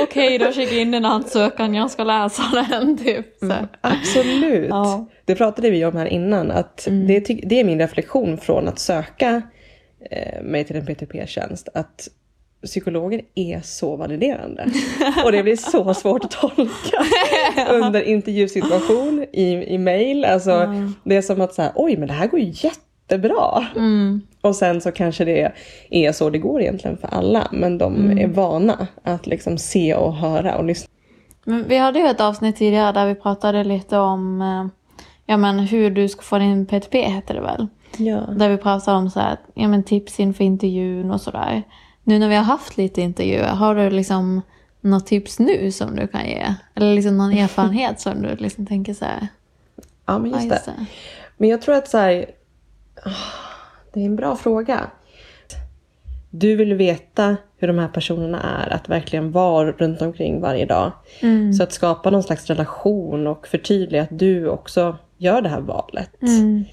Okej, 0.03 0.38
då 0.38 0.46
skickar 0.46 0.74
jag 0.74 0.81
in 0.81 0.93
en 0.93 1.05
ansökan, 1.05 1.74
jag 1.75 1.91
ska 1.91 2.03
läsa 2.03 2.43
den 2.69 2.98
typ. 2.98 3.25
Så. 3.39 3.53
Absolut. 3.81 4.69
Ja. 4.69 5.05
Det 5.25 5.36
pratade 5.36 5.69
vi 5.69 5.86
om 5.86 5.96
här 5.96 6.05
innan. 6.05 6.51
Att 6.51 6.88
det, 7.08 7.22
ty- 7.22 7.41
det 7.43 7.60
är 7.60 7.63
min 7.63 7.79
reflektion 7.79 8.38
från 8.38 8.67
att 8.67 8.79
söka 8.79 9.41
mig 10.41 10.63
till 10.63 10.75
en 10.75 10.86
PTP-tjänst. 10.86 11.70
Att 11.74 12.10
psykologer 12.65 13.22
är 13.36 13.62
så 13.63 13.96
validerande. 13.96 14.65
Och 15.25 15.32
det 15.32 15.44
blir 15.44 15.56
så 15.56 15.94
svårt 15.94 16.25
att 16.25 16.32
tolka 16.32 17.06
under 17.70 18.01
intervjusituation 18.01 19.25
i, 19.34 19.74
i 19.74 19.77
mail. 19.77 20.25
Alltså, 20.25 20.74
Det 21.03 21.15
är 21.15 21.22
som 21.22 21.41
att 21.41 21.53
så 21.53 21.62
här, 21.62 21.72
oj 21.75 21.98
men 21.98 22.08
det 22.08 22.13
här 22.13 22.27
går 22.27 22.39
ju 22.39 22.51
jättebra. 22.56 23.68
Mm. 23.75 24.22
Och 24.41 24.56
sen 24.56 24.82
så 24.82 24.91
kanske 24.91 25.25
det 25.25 25.51
är 25.89 26.12
så 26.12 26.29
det 26.29 26.38
går 26.38 26.62
egentligen 26.62 26.98
för 26.98 27.08
alla. 27.08 27.48
Men 27.51 27.77
de 27.77 28.20
är 28.20 28.27
vana 28.27 28.88
att 29.03 29.27
liksom 29.27 29.58
se 29.58 29.96
och 29.96 30.15
höra 30.15 30.58
och 30.58 30.65
lyssna. 30.65 30.89
Men 31.44 31.68
vi 31.68 31.77
hade 31.77 32.00
ju 32.00 32.06
ett 32.06 32.22
avsnitt 32.22 32.56
tidigare 32.56 32.91
där 32.91 33.08
vi 33.08 33.15
pratade 33.15 33.63
lite 33.63 33.98
om 33.98 34.41
eh, 34.41 34.68
ja, 35.25 35.38
men 35.38 35.60
hur 35.60 35.91
du 35.91 36.10
ska 36.10 36.22
få 36.22 36.38
din 36.38 36.65
PTP, 36.65 37.01
heter 37.01 37.34
det 37.34 37.41
väl? 37.41 37.68
Ja. 37.98 38.19
Där 38.19 38.50
vi 38.50 38.58
pratade 38.58 38.98
om 38.98 39.10
så 39.10 39.19
här, 39.19 39.38
ja, 39.53 39.67
men 39.67 39.84
tips 39.84 40.19
inför 40.19 40.43
intervjun 40.43 41.12
och 41.12 41.22
sådär. 41.22 41.63
Nu 42.03 42.19
när 42.19 42.29
vi 42.29 42.36
har 42.36 42.43
haft 42.43 42.77
lite 42.77 43.01
intervjuer, 43.01 43.48
har 43.48 43.75
du 43.75 43.89
liksom 43.89 44.41
något 44.81 45.08
tips 45.08 45.39
nu 45.39 45.72
som 45.72 45.96
du 45.96 46.08
kan 46.08 46.25
ge? 46.25 46.53
Eller 46.75 46.93
liksom 46.93 47.17
någon 47.17 47.34
erfarenhet 47.38 48.00
som 48.00 48.22
du 48.22 48.36
liksom 48.36 48.65
tänker 48.65 48.93
så 48.93 49.05
här, 49.05 49.27
ja 50.05 50.19
men 50.19 50.31
ja, 50.31 50.38
just 50.38 50.51
just 50.51 50.65
det. 50.65 50.72
det. 50.72 50.86
Men 51.38 51.50
jag 51.50 51.62
tror 51.62 51.75
att 51.75 51.88
så 51.88 51.98
här, 51.98 52.25
ah, 53.03 53.10
det 53.93 54.01
är 54.01 54.05
en 54.05 54.15
bra 54.15 54.36
fråga. 54.36 54.91
Du 56.29 56.55
vill 56.55 56.74
veta 56.74 57.38
hur 57.58 57.67
de 57.67 57.79
här 57.79 57.88
personerna 57.88 58.41
är, 58.41 58.74
att 58.74 58.89
verkligen 58.89 59.31
vara 59.31 59.72
runt 59.72 60.01
omkring 60.01 60.41
varje 60.41 60.65
dag. 60.65 60.91
Mm. 61.22 61.53
Så 61.53 61.63
att 61.63 61.74
skapa 61.74 62.10
någon 62.10 62.24
slags 62.24 62.46
relation 62.46 63.27
och 63.27 63.48
förtydliga 63.48 64.01
att 64.01 64.19
du 64.19 64.48
också 64.48 64.98
gör 65.17 65.41
det 65.41 65.50
här 65.50 65.62
valet. 65.62 66.22
Mm. 66.22 66.65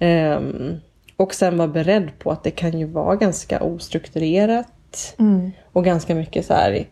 Ehm, 0.00 0.80
och 1.16 1.34
sen 1.34 1.58
vara 1.58 1.68
beredd 1.68 2.18
på 2.18 2.30
att 2.30 2.44
det 2.44 2.50
kan 2.50 2.78
ju 2.78 2.86
vara 2.86 3.16
ganska 3.16 3.62
ostrukturerat. 3.62 5.14
Mm. 5.18 5.50
Och 5.72 5.84
ganska 5.84 6.14
mycket 6.14 6.46
så 6.46 6.54
här. 6.54 6.86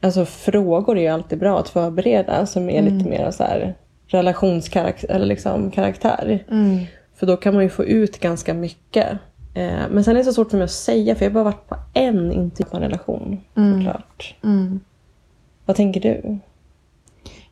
Alltså 0.00 0.24
frågor 0.24 0.98
är 0.98 1.02
ju 1.02 1.08
alltid 1.08 1.38
bra 1.38 1.58
att 1.58 1.68
förbereda 1.68 2.46
som 2.46 2.70
är 2.70 2.82
lite 2.82 3.10
mer 3.10 3.30
så 3.30 3.44
här 3.44 3.74
relationskaraktär 4.06 5.10
eller 5.10 5.26
liksom 5.26 5.70
karaktär. 5.70 6.44
Mm. 6.50 6.84
För 7.14 7.26
då 7.26 7.36
kan 7.36 7.54
man 7.54 7.62
ju 7.62 7.68
få 7.68 7.84
ut 7.84 8.20
ganska 8.20 8.54
mycket. 8.54 9.08
Eh, 9.54 9.88
men 9.90 10.04
sen 10.04 10.16
är 10.16 10.18
det 10.18 10.24
så 10.24 10.32
svårt 10.32 10.50
för 10.50 10.56
mig 10.56 10.64
att 10.64 10.70
säga 10.70 11.14
för 11.14 11.24
jag 11.24 11.30
har 11.30 11.34
bara 11.34 11.44
varit 11.44 11.68
på 11.68 11.76
en 11.94 12.32
intervju 12.32 12.70
på 12.70 12.76
en 12.76 12.82
relation. 12.82 13.40
Såklart. 13.54 14.34
Mm. 14.44 14.80
Vad 15.66 15.76
tänker 15.76 16.00
du? 16.00 16.38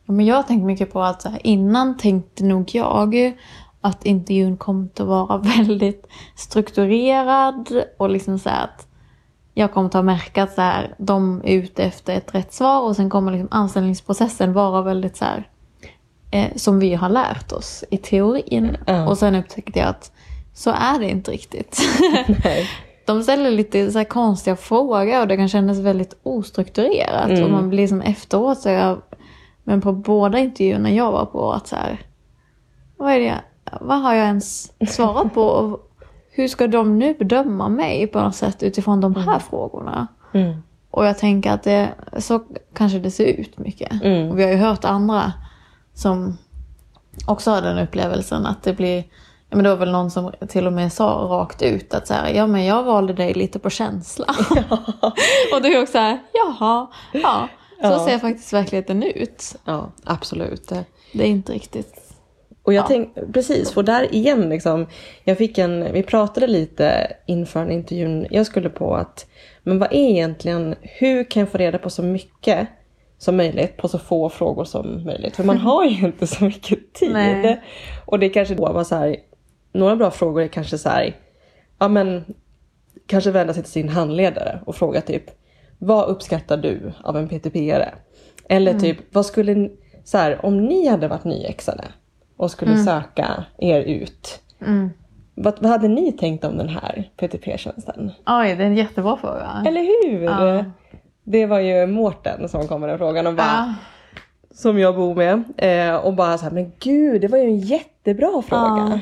Ja, 0.05 0.13
men 0.13 0.25
jag 0.25 0.47
tänker 0.47 0.65
mycket 0.65 0.93
på 0.93 1.01
att 1.01 1.21
så 1.21 1.29
här, 1.29 1.39
innan 1.43 1.97
tänkte 1.97 2.43
nog 2.43 2.75
jag 2.75 3.33
att 3.81 4.05
intervjun 4.05 4.57
kommer 4.57 4.87
att 4.93 4.99
vara 4.99 5.37
väldigt 5.57 6.07
strukturerad 6.35 7.83
och 7.97 8.09
liksom 8.09 8.39
så 8.39 8.49
här 8.49 8.63
att 8.63 8.87
jag 9.53 9.71
kommer 9.71 9.87
att 9.87 9.93
ha 9.93 10.01
märkt 10.01 10.37
att 10.37 10.53
så 10.53 10.61
här, 10.61 10.95
de 10.97 11.41
är 11.43 11.53
ute 11.53 11.83
efter 11.83 12.17
ett 12.17 12.35
rätt 12.35 12.53
svar 12.53 12.81
och 12.81 12.95
sen 12.95 13.09
kommer 13.09 13.31
liksom 13.31 13.47
anställningsprocessen 13.51 14.53
vara 14.53 14.81
väldigt 14.81 15.17
så 15.17 15.25
här, 15.25 15.49
eh, 16.31 16.55
som 16.55 16.79
vi 16.79 16.93
har 16.93 17.09
lärt 17.09 17.51
oss 17.51 17.83
i 17.89 17.97
teorin. 17.97 18.77
Ja. 18.85 19.09
Och 19.09 19.17
sen 19.17 19.35
upptäckte 19.35 19.79
jag 19.79 19.87
att 19.87 20.11
så 20.53 20.69
är 20.69 20.99
det 20.99 21.09
inte 21.09 21.31
riktigt. 21.31 21.81
De 23.05 23.23
ställer 23.23 23.51
lite 23.51 23.91
så 23.91 24.05
konstiga 24.05 24.55
frågor 24.55 25.21
och 25.21 25.27
det 25.27 25.37
kan 25.37 25.49
kännas 25.49 25.79
väldigt 25.79 26.19
ostrukturerat. 26.23 27.29
Mm. 27.29 27.43
Och 27.43 27.51
man 27.51 27.69
blir 27.69 27.87
som 27.87 28.01
efteråt 28.01 28.59
så 28.59 28.69
jag, 28.69 29.01
men 29.63 29.81
på 29.81 29.93
båda 29.93 30.39
intervjuerna 30.39 30.91
jag 30.91 31.11
var 31.11 31.25
på 31.25 31.53
att 31.53 31.67
så 31.67 31.75
här, 31.75 32.01
vad 32.97 33.13
är 33.13 33.19
det, 33.19 33.41
vad 33.81 34.01
har 34.01 34.13
jag 34.13 34.25
ens 34.25 34.71
svarat 34.93 35.33
på? 35.33 35.43
Och 35.43 35.91
hur 36.31 36.47
ska 36.47 36.67
de 36.67 36.99
nu 36.99 37.13
bedöma 37.13 37.69
mig 37.69 38.07
på 38.07 38.21
något 38.21 38.35
sätt 38.35 38.63
utifrån 38.63 39.01
de 39.01 39.15
här 39.15 39.39
frågorna? 39.39 40.07
Mm. 40.33 40.63
Och 40.91 41.05
jag 41.05 41.17
tänker 41.17 41.51
att 41.51 41.63
det, 41.63 41.89
så 42.17 42.43
kanske 42.73 42.99
det 42.99 43.11
ser 43.11 43.25
ut 43.25 43.57
mycket. 43.57 44.03
Mm. 44.03 44.29
Och 44.29 44.39
vi 44.39 44.43
har 44.43 44.51
ju 44.51 44.57
hört 44.57 44.85
andra 44.85 45.33
som 45.93 46.37
också 47.25 47.51
har 47.51 47.61
den 47.61 47.77
upplevelsen 47.77 48.45
att 48.45 48.63
det 48.63 48.73
blir 48.73 49.03
Ja, 49.49 49.55
men 49.57 49.63
det 49.63 49.69
var 49.69 49.77
väl 49.77 49.91
någon 49.91 50.11
som 50.11 50.31
till 50.49 50.67
och 50.67 50.73
med 50.73 50.93
sa 50.93 51.05
rakt 51.05 51.61
ut 51.61 51.93
att 51.93 52.07
så 52.07 52.13
här, 52.13 52.29
ja 52.29 52.47
men 52.47 52.65
jag 52.65 52.83
valde 52.83 53.13
dig 53.13 53.33
lite 53.33 53.59
på 53.59 53.69
känsla. 53.69 54.25
och 55.53 55.61
det 55.61 55.67
är 55.67 55.81
också 55.81 55.91
så 55.91 55.97
här, 55.97 56.19
jaha, 56.33 56.87
ja. 57.13 57.47
Så 57.81 57.87
Ja. 57.87 58.05
ser 58.05 58.19
faktiskt 58.19 58.53
verkligheten 58.53 59.03
ut. 59.03 59.55
Ja, 59.65 59.91
absolut. 60.03 60.71
Det 61.13 61.23
är 61.23 61.27
inte 61.27 61.53
riktigt. 61.53 62.10
Och 62.63 62.73
jag 62.73 62.83
Ja. 62.83 62.87
tänk, 62.87 63.33
precis, 63.33 63.71
för 63.71 63.83
där 63.83 64.15
igen 64.15 64.49
liksom, 64.49 64.87
jag 65.23 65.37
fick 65.37 65.57
en, 65.57 65.93
vi 65.93 66.03
pratade 66.03 66.47
lite 66.47 67.13
inför 67.25 67.61
en 67.61 67.71
intervjun 67.71 68.27
jag 68.29 68.45
skulle 68.45 68.69
på 68.69 68.95
att, 68.95 69.25
men 69.63 69.79
vad 69.79 69.93
är 69.93 70.09
egentligen, 70.09 70.75
hur 70.81 71.23
kan 71.23 71.39
jag 71.39 71.49
få 71.49 71.57
reda 71.57 71.77
på 71.77 71.89
så 71.89 72.03
mycket 72.03 72.67
som 73.17 73.37
möjligt 73.37 73.77
på 73.77 73.87
så 73.87 73.99
få 73.99 74.29
frågor 74.29 74.65
som 74.65 75.03
möjligt? 75.03 75.35
För 75.35 75.43
man 75.43 75.57
har 75.67 75.85
ju 75.85 76.05
inte 76.05 76.27
så 76.27 76.43
mycket 76.43 76.93
tid. 76.93 77.11
Nej. 77.13 77.61
Och 78.05 78.19
det 78.19 78.29
kanske 78.29 78.55
då 78.55 78.71
var 78.73 78.83
så 78.83 78.95
här, 78.95 79.15
några 79.73 79.95
bra 79.95 80.11
frågor 80.11 80.41
är 80.41 80.47
kanske 80.47 80.77
så 80.77 80.89
här, 80.89 81.15
ja 81.79 81.87
men, 81.87 82.25
kanske 83.07 83.31
vända 83.31 83.53
sig 83.53 83.63
till 83.63 83.71
sin 83.71 83.89
handledare 83.89 84.59
och 84.65 84.75
fråga 84.75 85.01
typ, 85.01 85.23
vad 85.79 86.09
uppskattar 86.09 86.57
du 86.57 86.93
av 87.03 87.17
en 87.17 87.29
PTP-are? 87.29 87.89
Eller 88.49 88.79
typ, 88.79 88.97
vad 89.11 89.25
skulle, 89.25 89.69
så 90.03 90.17
här, 90.17 90.45
om 90.45 90.65
ni 90.65 90.87
hade 90.87 91.07
varit 91.07 91.23
nyexade 91.23 91.83
och 92.41 92.51
skulle 92.51 92.77
söka 92.77 93.43
er 93.57 93.81
ut. 93.81 94.39
Mm. 94.61 94.89
Vad, 95.35 95.53
vad 95.61 95.71
hade 95.71 95.87
ni 95.87 96.11
tänkt 96.11 96.43
om 96.45 96.57
den 96.57 96.69
här 96.69 97.09
PTP-tjänsten? 97.17 98.11
Oj, 98.25 98.55
det 98.55 98.63
är 98.63 98.67
en 98.67 98.75
jättebra 98.75 99.17
fråga. 99.17 99.63
Eller 99.67 99.81
hur? 99.81 100.21
Ja. 100.23 100.65
Det 101.23 101.45
var 101.45 101.59
ju 101.59 101.87
Mårten 101.87 102.49
som 102.49 102.67
kom 102.67 102.81
med 102.81 102.89
den 102.89 102.97
frågan 102.97 103.27
och 103.27 103.33
bara, 103.35 103.45
Ja. 103.45 103.73
som 104.55 104.79
jag 104.79 104.95
bor 104.95 105.15
med. 105.15 105.43
Eh, 105.57 105.95
och 105.95 106.13
bara 106.13 106.37
så 106.37 106.43
här, 106.43 106.51
men 106.51 106.71
gud 106.79 107.21
det 107.21 107.27
var 107.27 107.37
ju 107.37 107.43
en 107.43 107.59
jättebra 107.59 108.41
fråga. 108.41 108.99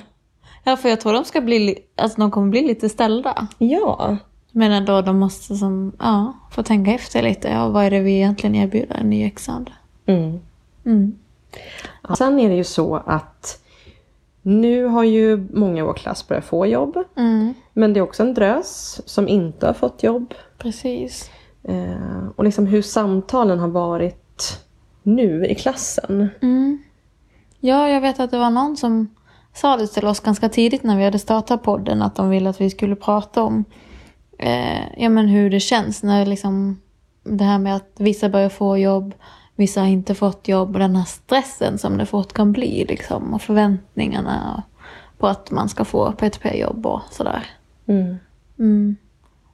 ja, 0.63 0.77
för 0.77 0.89
jag 0.89 0.99
tror 1.01 1.13
de 1.13 1.23
ska 1.25 1.41
bli, 1.41 1.59
li- 1.59 1.79
alltså 1.95 2.21
de 2.21 2.31
kommer 2.31 2.49
bli 2.49 2.61
lite 2.61 2.89
ställda. 2.89 3.47
Ja. 3.57 4.17
Men 4.51 4.71
ändå 4.71 5.01
de 5.01 5.19
måste 5.19 5.55
som, 5.55 5.91
ja, 5.99 6.33
få 6.51 6.63
tänka 6.63 6.91
efter 6.91 7.21
lite. 7.21 7.47
Ja, 7.49 7.67
vad 7.69 7.83
är 7.85 7.91
det 7.91 7.99
vi 7.99 8.11
egentligen 8.15 8.55
erbjuder 8.55 8.95
en 8.95 9.09
nyexad? 9.09 9.71
Mm. 10.05 10.39
Mm. 10.85 11.15
Sen 12.17 12.39
är 12.39 12.49
det 12.49 12.55
ju 12.55 12.63
så 12.63 12.95
att 12.95 13.59
nu 14.41 14.85
har 14.85 15.03
ju 15.03 15.47
många 15.53 15.79
i 15.79 15.85
vår 15.85 15.93
klass 15.93 16.27
börjat 16.27 16.45
få 16.45 16.65
jobb. 16.65 16.97
Mm. 17.15 17.53
Men 17.73 17.93
det 17.93 17.99
är 17.99 18.01
också 18.01 18.23
en 18.23 18.33
drös 18.33 19.01
som 19.05 19.27
inte 19.27 19.65
har 19.65 19.73
fått 19.73 20.03
jobb. 20.03 20.33
Precis. 20.57 21.29
Eh, 21.63 22.27
och 22.35 22.43
liksom 22.43 22.65
hur 22.65 22.81
samtalen 22.81 23.59
har 23.59 23.67
varit 23.67 24.65
nu 25.03 25.45
i 25.45 25.55
klassen. 25.55 26.29
Mm. 26.41 26.83
Ja, 27.59 27.89
jag 27.89 28.01
vet 28.01 28.19
att 28.19 28.31
det 28.31 28.37
var 28.37 28.49
någon 28.49 28.77
som 28.77 29.15
sa 29.53 29.77
det 29.77 29.87
till 29.87 30.07
oss 30.07 30.19
ganska 30.19 30.49
tidigt 30.49 30.83
när 30.83 30.97
vi 30.97 31.03
hade 31.03 31.19
startat 31.19 31.63
podden 31.63 32.01
att 32.01 32.15
de 32.15 32.29
ville 32.29 32.49
att 32.49 32.61
vi 32.61 32.69
skulle 32.69 32.95
prata 32.95 33.43
om 33.43 33.65
eh, 34.39 35.01
ja, 35.03 35.09
men 35.09 35.27
hur 35.27 35.49
det 35.49 35.59
känns 35.59 36.03
när 36.03 36.25
liksom 36.25 36.81
det 37.23 37.43
här 37.43 37.59
med 37.59 37.75
att 37.75 37.93
vissa 37.97 38.29
börjar 38.29 38.49
få 38.49 38.77
jobb, 38.77 39.13
vissa 39.59 39.79
har 39.79 39.87
inte 39.87 40.15
fått 40.15 40.47
jobb 40.47 40.73
och 40.73 40.79
den 40.79 40.95
här 40.95 41.05
stressen 41.05 41.77
som 41.77 41.97
det 41.97 42.05
fort 42.05 42.33
kan 42.33 42.51
bli 42.51 42.85
liksom 42.89 43.33
och 43.33 43.41
förväntningarna 43.41 44.63
på 45.17 45.27
att 45.27 45.51
man 45.51 45.69
ska 45.69 45.85
få 45.85 46.11
PTP-jobb 46.11 46.85
och 46.85 47.01
sådär. 47.11 47.45
Mm. 47.85 48.17
Mm. 48.59 48.95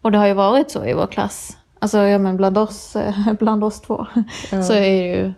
Och 0.01 0.11
det 0.11 0.17
har 0.17 0.27
ju 0.27 0.33
varit 0.33 0.71
så 0.71 0.85
i 0.85 0.93
vår 0.93 1.07
klass. 1.07 1.57
Alltså 1.79 1.97
ja, 1.97 2.17
men 2.17 2.37
bland 2.37 2.57
oss, 2.57 2.97
bland 3.39 3.63
oss 3.63 3.81
två 3.81 4.05
så 4.49 4.73
är 4.73 4.81
det 4.81 4.97
ju, 4.97 5.33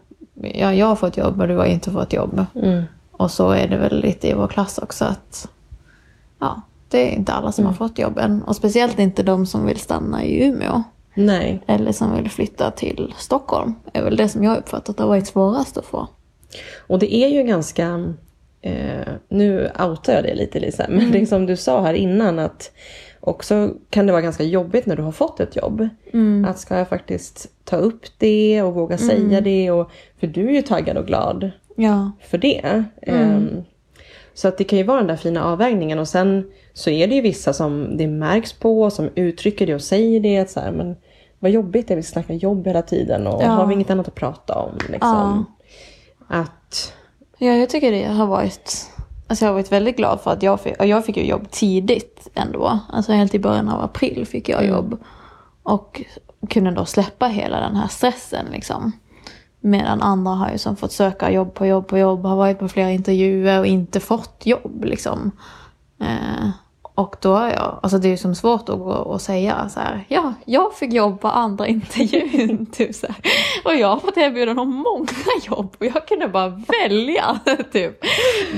ja, 0.59 0.74
jag 0.74 0.86
har 0.86 0.95
fått 0.95 1.17
jobb 1.17 1.41
och 1.41 1.47
du 1.47 1.57
har 1.57 1.65
inte 1.65 1.91
fått 1.91 2.13
jobb. 2.13 2.45
Mm. 2.55 2.83
Och 3.12 3.31
så 3.31 3.51
är 3.51 3.67
det 3.67 3.77
väl 3.77 4.01
lite 4.01 4.27
i 4.27 4.33
vår 4.33 4.47
klass 4.47 4.77
också 4.77 5.05
att 5.05 5.50
ja, 6.39 6.62
det 6.88 7.12
är 7.12 7.15
inte 7.15 7.33
alla 7.33 7.51
som 7.51 7.65
har 7.65 7.74
fått 7.74 8.00
jobb 8.00 8.17
än. 8.17 8.43
Och 8.43 8.55
speciellt 8.55 9.00
inte 9.00 9.24
de 9.24 9.45
som 9.45 9.65
vill 9.65 9.79
stanna 9.79 10.24
i 10.24 10.47
Umeå. 10.47 10.83
Nej. 11.17 11.59
Eller 11.67 11.91
som 11.91 12.15
vill 12.15 12.29
flytta 12.31 12.71
till 12.71 13.13
Stockholm. 13.17 13.75
är 13.93 14.03
väl 14.03 14.15
det 14.15 14.29
som 14.29 14.43
jag 14.43 14.57
uppfattat 14.57 15.00
har 15.00 15.07
varit 15.07 15.27
svårast 15.27 15.77
att 15.77 15.86
få. 15.86 16.07
Och 16.88 17.00
det 17.00 17.15
är 17.15 17.27
ju 17.27 17.43
ganska, 17.43 18.13
eh, 18.62 19.07
nu 19.29 19.71
outar 19.79 20.13
jag 20.13 20.24
det 20.24 20.36
lite 20.36 20.59
Lisa, 20.59 20.86
men 20.89 21.12
det 21.12 21.21
är 21.21 21.25
som 21.25 21.45
du 21.45 21.55
sa 21.55 21.81
här 21.81 21.93
innan 21.93 22.39
att 22.39 22.71
också 23.19 23.74
kan 23.89 24.05
det 24.05 24.12
vara 24.12 24.21
ganska 24.21 24.43
jobbigt 24.43 24.86
när 24.86 24.95
du 24.95 25.01
har 25.03 25.12
fått 25.12 25.39
ett 25.39 25.55
jobb. 25.55 25.88
Att 26.47 26.59
ska 26.59 26.77
jag 26.77 26.89
faktiskt 26.89 27.47
ta 27.63 27.75
upp 27.75 28.05
det 28.17 28.62
och 28.62 28.74
våga 28.74 28.97
säga 28.97 29.41
det? 29.41 29.71
Och, 29.71 29.91
för 30.19 30.27
du 30.27 30.47
är 30.50 30.53
ju 30.53 30.62
taggad 30.62 30.97
och 30.97 31.07
glad 31.07 31.51
Ja. 31.75 32.12
för 32.21 32.38
det. 32.38 32.83
Ehm, 33.01 33.63
så 34.33 34.47
att 34.47 34.57
det 34.57 34.63
kan 34.63 34.77
ju 34.77 34.83
vara 34.83 34.97
den 34.97 35.07
där 35.07 35.15
fina 35.15 35.43
avvägningen 35.45 36.00
och 36.00 36.07
sen 36.07 36.51
så 36.74 36.89
är 36.89 37.07
det 37.07 37.15
ju 37.15 37.21
vissa 37.21 37.53
som 37.53 37.97
det 37.97 38.07
märks 38.07 38.53
på 38.53 38.89
som 38.89 39.09
uttrycker 39.15 39.67
det 39.67 39.75
och 39.75 39.81
säger 39.81 40.19
det. 40.19 40.38
Att 40.39 40.50
så 40.50 40.59
här, 40.59 40.71
men 40.71 40.95
vad 41.39 41.51
jobbigt 41.51 41.88
det 41.88 41.94
är 41.94 41.96
vi 41.96 42.03
snackar 42.03 42.34
jobb 42.34 42.67
hela 42.67 42.82
tiden 42.82 43.27
och 43.27 43.44
Ja. 43.44 43.48
har 43.48 43.65
vi 43.65 43.74
inget 43.74 43.89
annat 43.89 44.08
att 44.08 44.15
prata 44.15 44.60
om. 44.60 44.77
Liksom. 44.89 45.46
Att, 46.27 46.94
Ja, 47.38 47.51
jag 47.51 47.70
tycker 47.70 47.91
det 47.91 48.03
har 48.06 48.27
varit... 48.27 48.91
Alltså 49.27 49.46
jag 49.46 49.50
har 49.50 49.53
varit 49.53 49.72
väldigt 49.72 49.98
glad 49.98 50.22
för 50.22 50.32
att 50.32 50.44
jag 50.44 50.62
fick, 50.62 50.79
och 50.79 50.86
jag 50.86 51.06
fick 51.06 51.17
ju 51.17 51.24
jobb 51.25 51.51
tidigt 51.51 52.27
ändå. 52.34 52.79
Alltså 52.89 53.12
helt 53.12 53.36
i 53.36 53.39
början 53.39 53.70
av 53.70 53.82
april 53.82 54.25
fick 54.25 54.50
jag 54.50 54.65
jobb. 54.65 54.98
Och 55.63 56.01
kunde 56.50 56.72
då 56.72 56.86
släppa 56.86 57.27
hela 57.27 57.60
den 57.60 57.75
här 57.75 57.88
stressen 57.88 58.46
liksom. 58.51 58.91
Medan 59.60 60.01
andra 60.01 60.32
har 60.32 60.51
ju 60.51 60.58
som 60.58 60.75
fått 60.75 60.91
söka 60.91 61.32
jobb 61.32 61.53
på 61.53 61.65
jobb 61.65 61.88
på 61.88 61.98
jobb, 61.98 62.25
har 62.25 62.36
varit 62.36 62.60
på 62.60 62.67
flera 62.67 62.91
intervjuer 62.91 63.60
och 63.60 63.65
inte 63.65 64.00
fått 64.00 64.46
jobb 64.46 64.84
liksom. 64.86 65.32
Eh, 66.01 66.50
och 66.97 67.15
då 67.21 67.33
har 67.35 67.49
jag, 67.49 67.79
alltså 67.83 67.97
det 67.97 68.07
är 68.07 68.09
ju 68.09 68.17
som 68.17 68.35
svårt 68.35 68.69
att 68.69 68.77
gå 68.79 68.91
och 68.91 69.21
säga 69.21 69.69
så 69.69 69.79
här, 69.79 70.05
ja, 70.07 70.33
jag 70.45 70.73
fick 70.73 70.93
jobb 70.93 71.21
på 71.21 71.27
andra 71.27 71.67
intervjun, 71.67 72.65
typ 72.71 72.95
så 72.95 73.07
här. 73.07 73.15
Och 73.65 73.75
jag 73.75 73.87
har 73.87 73.99
fått 73.99 74.17
erbjudanden 74.17 74.59
om 74.59 74.69
många 74.75 75.07
jobb 75.47 75.75
och 75.79 75.85
jag 75.85 76.07
kunde 76.07 76.27
bara 76.27 76.49
välja, 76.81 77.39
typ. 77.71 77.99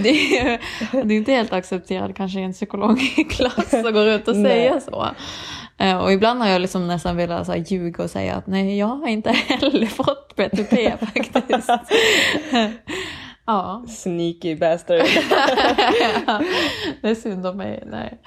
Det 0.03 0.37
är, 0.39 0.59
det 0.91 1.13
är 1.13 1.17
inte 1.17 1.31
helt 1.31 1.53
accepterat 1.53 2.15
kanske 2.15 2.39
i 2.39 2.43
en 2.43 2.53
psykologklass 2.53 3.73
att 3.73 3.93
gå 3.93 4.05
runt 4.05 4.27
och 4.27 4.35
säga 4.47 4.79
så. 4.79 5.07
Eh, 5.77 5.97
Och 5.97 6.11
ibland 6.13 6.39
har 6.41 6.47
jag 6.47 6.61
liksom 6.61 6.87
nästan 6.87 7.17
velat 7.17 7.45
så 7.45 7.51
här, 7.51 7.65
ljuga 7.67 8.03
och 8.03 8.09
säga 8.09 8.35
att 8.35 8.47
nej, 8.47 8.77
jag 8.77 8.87
har 8.87 9.07
inte 9.07 9.31
heller 9.31 9.87
fått 9.87 10.35
BTP 10.35 10.91
faktiskt. 10.99 11.69
Ja, 13.49 13.83
Sneaky 13.87 14.55
bastard. 14.55 14.97
det 17.01 17.09
är 17.09 17.15
synd 17.15 17.45
om 17.47 17.57
mig. 17.57 17.83
Nej. 17.85 18.17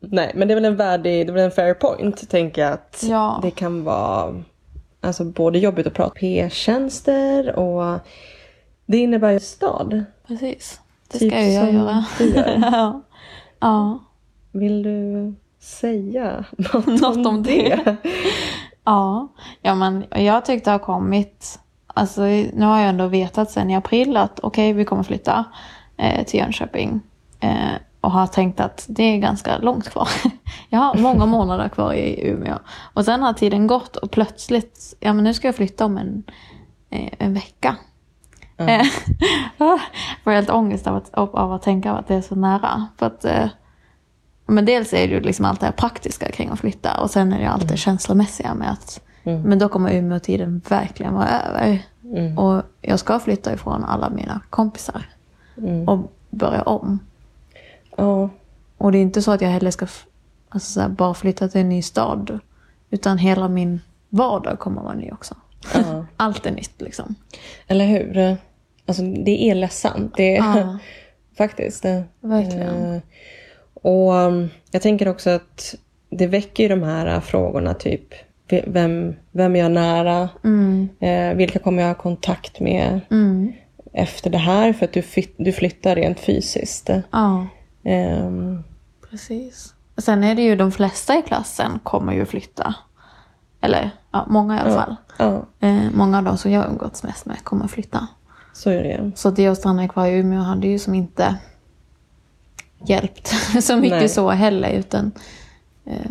Nej, 0.00 0.32
men 0.34 0.48
det 0.48 0.54
är 0.54 0.56
väl 0.56 0.64
en 0.64 0.76
värdig, 0.76 1.26
det 1.26 1.30
är 1.30 1.34
väl 1.34 1.44
en 1.44 1.50
fair 1.50 1.74
point, 1.74 2.30
tänker 2.30 2.62
jag 2.62 2.72
att 2.72 3.04
Ja. 3.08 3.38
det 3.42 3.50
kan 3.50 3.84
vara 3.84 4.34
alltså 5.00 5.24
både 5.24 5.58
jobbigt 5.58 5.86
att 5.86 5.94
prata 5.94 6.14
P-tjänster 6.14 7.56
och 7.58 7.98
det 8.86 8.98
innebär 8.98 9.30
ju 9.30 9.40
stad. 9.40 10.04
Precis, 10.26 10.80
det 11.12 11.18
Typ 11.18 11.32
ska 11.32 11.42
ju 11.44 11.52
jag 11.52 11.72
göra. 11.72 12.04
ja. 12.72 13.02
ja. 13.60 13.98
Vill 14.52 14.82
du 14.82 15.34
säga 15.60 16.44
något, 16.56 16.86
Något 17.00 17.26
om 17.26 17.42
det? 17.42 17.96
Ja, 18.84 19.28
ja 19.62 19.74
men 19.74 20.04
jag 20.10 20.44
tyckte 20.44 20.70
det 20.70 20.74
har 20.74 20.78
kommit, 20.78 21.58
alltså 21.96 22.22
nu 22.22 22.64
har 22.64 22.78
jag 22.78 22.88
ändå 22.88 23.06
vetat 23.06 23.50
sen 23.50 23.70
i 23.70 23.76
april 23.76 24.16
att 24.16 24.40
okej 24.40 24.72
vi 24.72 24.84
kommer 24.84 25.02
flytta 25.02 25.44
eh, 25.96 26.24
till 26.24 26.40
Jönköping. 26.40 27.00
Eh, 27.40 27.74
och 28.00 28.12
har 28.12 28.26
tänkt 28.26 28.60
att 28.60 28.86
det 28.88 29.02
är 29.02 29.18
ganska 29.18 29.58
långt 29.58 29.88
kvar. 29.88 30.08
jag 30.68 30.78
har 30.78 30.94
många 30.94 31.26
månader 31.36 31.68
kvar 31.68 31.92
i 31.92 32.28
Umeå. 32.28 32.58
Och 32.94 33.04
sen 33.04 33.22
har 33.22 33.32
tiden 33.32 33.66
gått 33.66 33.96
och 33.96 34.10
plötsligt, 34.10 34.94
ja 35.00 35.12
men 35.12 35.24
nu 35.24 35.34
ska 35.34 35.48
jag 35.48 35.54
flytta 35.54 35.84
om 35.84 35.98
en, 35.98 36.22
eh, 36.90 37.12
en 37.18 37.34
vecka. 37.34 37.76
Eh, 38.56 38.66
jag 39.56 39.80
får 40.24 40.30
helt 40.30 40.50
ångest 40.50 40.86
av 40.86 40.96
att, 40.96 41.14
av 41.14 41.52
att 41.52 41.62
tänka 41.62 41.92
att 41.92 42.08
det 42.08 42.14
är 42.14 42.20
så 42.20 42.34
nära. 42.34 42.86
För 42.98 43.06
att, 43.06 43.24
eh, 43.24 43.48
men 44.46 44.64
dels 44.64 44.92
är 44.92 45.08
det 45.08 45.14
ju 45.14 45.20
liksom 45.20 45.44
allt 45.44 45.60
det 45.60 45.66
här 45.66 45.72
praktiska 45.72 46.30
kring 46.30 46.48
att 46.48 46.60
flytta 46.60 47.00
och 47.00 47.10
sen 47.10 47.32
är 47.32 47.38
det 47.38 47.50
allt 47.50 47.68
det 47.68 47.76
känslomässiga 47.76 48.54
med 48.54 48.72
att 48.72 49.00
men 49.34 49.58
då 49.58 49.68
kommer 49.68 49.92
Umeå-tiden 49.94 50.60
verkligen 50.68 51.14
vara 51.14 51.28
över. 51.28 51.82
Och 52.36 52.62
jag 52.80 52.98
ska 52.98 53.18
flytta 53.20 53.54
ifrån 53.54 53.84
alla 53.84 54.10
mina 54.10 54.40
kompisar 54.50 55.06
och 55.86 56.12
börja 56.30 56.62
om. 56.62 56.98
Ja, 57.96 58.28
Och 58.78 58.92
det 58.92 58.98
är 58.98 59.02
inte 59.02 59.22
så 59.22 59.32
att 59.32 59.40
jag 59.40 59.48
heller 59.48 59.70
ska 59.70 59.86
alltså, 60.48 60.72
så 60.72 60.80
här, 60.80 60.88
bara 60.88 61.14
flytta 61.14 61.48
till 61.48 61.60
en 61.60 61.68
ny 61.68 61.82
stad. 61.82 62.38
Utan 62.90 63.18
hela 63.18 63.48
min 63.48 63.80
vardag 64.08 64.58
kommer 64.58 64.82
vara 64.82 64.94
ny 64.94 65.10
också. 65.10 65.34
ja. 65.74 66.06
Allt 66.16 66.46
är 66.46 66.50
nytt 66.50 66.82
liksom. 66.82 67.14
eller 67.66 67.86
hur? 67.86 68.36
Alltså 68.86 69.02
det 69.02 69.50
är 69.50 69.54
ledsamt. 69.54 70.14
Det 70.16 70.36
är 70.36 70.44
Ja. 70.56 70.78
faktiskt. 71.36 71.84
Verkligen. 72.20 72.94
Eh, 72.94 73.00
och 73.72 74.12
um, 74.12 74.48
jag 74.70 74.82
tänker 74.82 75.08
också 75.08 75.30
att 75.30 75.74
det 76.10 76.26
väcker 76.26 76.68
de 76.68 76.82
här 76.82 77.14
uh, 77.14 77.20
frågorna 77.20 77.74
typ 77.74 78.14
vem, 78.66 79.14
vem 79.32 79.56
är 79.56 79.60
jag 79.60 79.72
nära? 79.72 80.28
Mm. 80.44 80.88
Eh, 81.00 81.34
vilka 81.36 81.58
kommer 81.58 81.82
jag 81.82 81.88
ha 81.88 81.94
kontakt 81.94 82.60
med 82.60 83.00
Mm. 83.10 83.52
efter 83.92 84.30
det 84.30 84.38
här? 84.38 84.72
För 84.72 84.84
att 84.84 84.92
du, 84.92 85.02
du 85.36 85.52
flyttar 85.52 85.94
rent 85.96 86.20
fysiskt. 86.20 86.90
Ja, 87.10 87.46
Ehm, 87.84 88.62
precis. 89.10 89.74
Sen 89.98 90.24
är 90.24 90.34
det 90.34 90.42
ju 90.42 90.56
de 90.56 90.72
flesta 90.72 91.18
i 91.18 91.22
klassen 91.22 91.78
kommer 91.82 92.12
ju 92.12 92.24
flytta. 92.24 92.74
Eller 93.60 93.90
ja, 94.12 94.24
många 94.28 94.56
i 94.56 94.60
alla 94.60 94.74
fall. 94.74 94.96
ja, 95.18 95.46
Eh, 95.60 95.82
många 95.94 96.18
av 96.18 96.24
de 96.24 96.38
som 96.38 96.50
jag 96.52 96.66
umgåtts 96.70 97.02
mest 97.02 97.26
med 97.26 97.44
kommer 97.44 97.68
flytta. 97.68 98.06
så 98.52 98.70
är 98.70 98.82
det. 98.82 99.10
Så 99.16 99.28
att 99.28 99.58
stanna 99.58 99.88
kvar 99.88 100.06
i 100.06 100.12
Umeå 100.18 100.40
hade 100.40 100.66
ju 100.68 100.78
som 100.78 100.94
inte 100.94 101.36
hjälpt 102.86 103.26
så 103.62 103.76
mycket 103.76 103.98
Nej. 103.98 104.08
så 104.08 104.30
heller. 104.30 104.70
Utan 104.70 105.12
eh, 105.84 106.10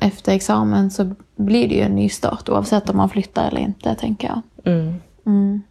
efter 0.00 0.32
examen 0.32 0.90
så 0.90 1.14
blir 1.36 1.68
det 1.68 1.74
ju 1.74 1.80
en 1.80 1.94
ny 1.94 2.08
start 2.08 2.48
oavsett 2.48 2.90
om 2.90 2.96
man 2.96 3.08
flyttar 3.08 3.48
eller 3.48 3.60
inte 3.60 3.94
tänker 3.94 4.28
jag. 4.28 4.42
Mm. 4.72 4.94
Mm. 5.26 5.62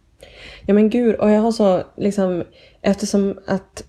Ja 0.66 0.74
men 0.74 0.90
gud, 0.90 1.14
och 1.14 1.30
jag 1.30 1.40
har 1.40 1.52
så 1.52 1.82
liksom 1.96 2.44
eftersom 2.82 3.38
att 3.46 3.82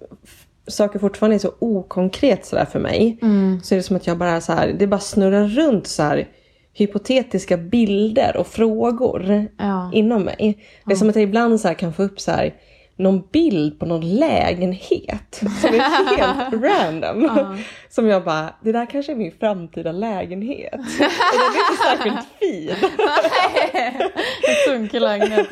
saker 0.68 1.00
fortfarande 1.00 1.36
är 1.36 1.40
så 1.40 1.52
okonkret 1.60 2.46
sådär 2.46 2.66
för 2.66 2.80
mig. 2.80 3.18
Så 3.64 3.76
är 3.76 3.78
det 3.78 3.84
som 3.84 3.96
att 3.96 4.08
jag 4.08 4.18
bara 4.18 4.42
så 4.42 4.54
här, 4.54 4.76
det 4.80 4.88
bara 4.88 5.00
snurrar 5.00 5.48
runt 5.48 5.88
så 5.88 6.04
här 6.04 6.28
hypotetiska 6.74 7.58
bilder 7.58 8.38
och 8.38 8.48
frågor 8.48 9.48
Ja. 9.58 9.92
inom 9.94 10.22
mig. 10.22 10.58
Det 10.86 10.92
är 10.94 10.96
som 10.96 11.10
att 11.10 11.16
jag 11.16 11.24
ibland 11.24 11.60
så 11.62 11.68
här 11.68 11.76
kan 11.76 11.94
få 11.94 12.04
upp 12.04 12.20
så 12.20 12.32
här 12.32 12.54
någon 12.96 13.24
bild 13.32 13.80
på 13.80 13.86
någon 13.86 14.16
lägenhet 14.16 15.36
som 15.62 15.70
är 15.74 16.18
helt 16.18 16.54
random. 16.64 17.58
Som 17.90 18.08
jag 18.08 18.24
bara, 18.24 18.54
det 18.62 18.72
där 18.72 18.86
kanske 18.86 19.12
är 19.12 19.16
min 19.16 19.32
framtida 19.40 19.92
lägenhet. 19.92 20.74
Och 20.80 20.80
den 20.80 21.42
är 21.42 21.72
inte 21.72 21.84
särskilt 21.84 22.28
fin. 22.40 22.90
En 24.44 24.56
sunkig 24.68 25.02
lägenhet. 25.02 25.48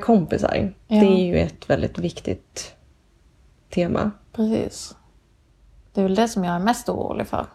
Kompisar, 0.00 0.72
Ja. 0.88 0.96
det 1.00 1.06
är 1.06 1.26
ju 1.26 1.38
ett 1.38 1.70
väldigt 1.70 1.98
viktigt 1.98 2.74
tema. 3.70 4.10
Precis. 4.32 4.96
Det 5.94 6.00
är 6.00 6.02
väl 6.02 6.14
det 6.14 6.28
som 6.28 6.44
jag 6.44 6.54
är 6.54 6.58
mest 6.60 6.88
orolig 6.88 7.26
för. 7.26 7.46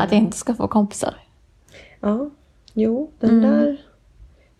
Att 0.00 0.12
jag 0.12 0.12
inte 0.12 0.36
ska 0.36 0.54
få 0.54 0.68
kompisar. 0.68 1.14
Ja, 2.00 2.30
jo, 2.74 3.12
den 3.20 3.42
där 3.42 3.80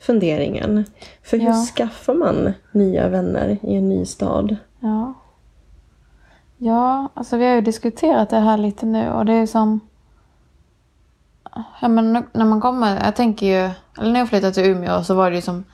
funderingen. 0.03 0.85
För 1.23 1.37
hur 1.37 1.47
Mm. 1.47 1.59
Ja. 1.59 1.65
skaffar 1.77 2.15
man 2.15 2.53
nya 2.73 3.09
vänner 3.09 3.59
i 3.63 3.75
en 3.77 3.89
ny 3.89 4.05
stad? 4.07 4.57
Ja. 4.81 5.15
Ja, 6.59 7.09
alltså 7.15 7.37
vi 7.37 7.47
har 7.47 7.55
ju 7.55 7.61
diskuterat 7.61 8.31
det 8.31 8.39
här 8.39 8.57
lite 8.57 8.87
nu 8.87 9.11
och 9.11 9.25
det 9.25 9.33
är 9.33 9.47
som... 9.47 9.81
Ja 11.81 11.89
men 11.89 12.25
när 12.33 12.45
man 12.45 12.61
kommer, 12.61 13.05
jag 13.05 13.17
tänker 13.17 13.47
ju, 13.47 13.71
eller 14.01 14.13
när 14.13 14.21
jag 14.21 14.29
flyttade 14.29 14.53
till 14.53 14.65
Umeå 14.67 15.05
så 15.05 15.15
var 15.15 15.31
det 15.31 15.37
ju 15.37 15.43
som 15.43 15.65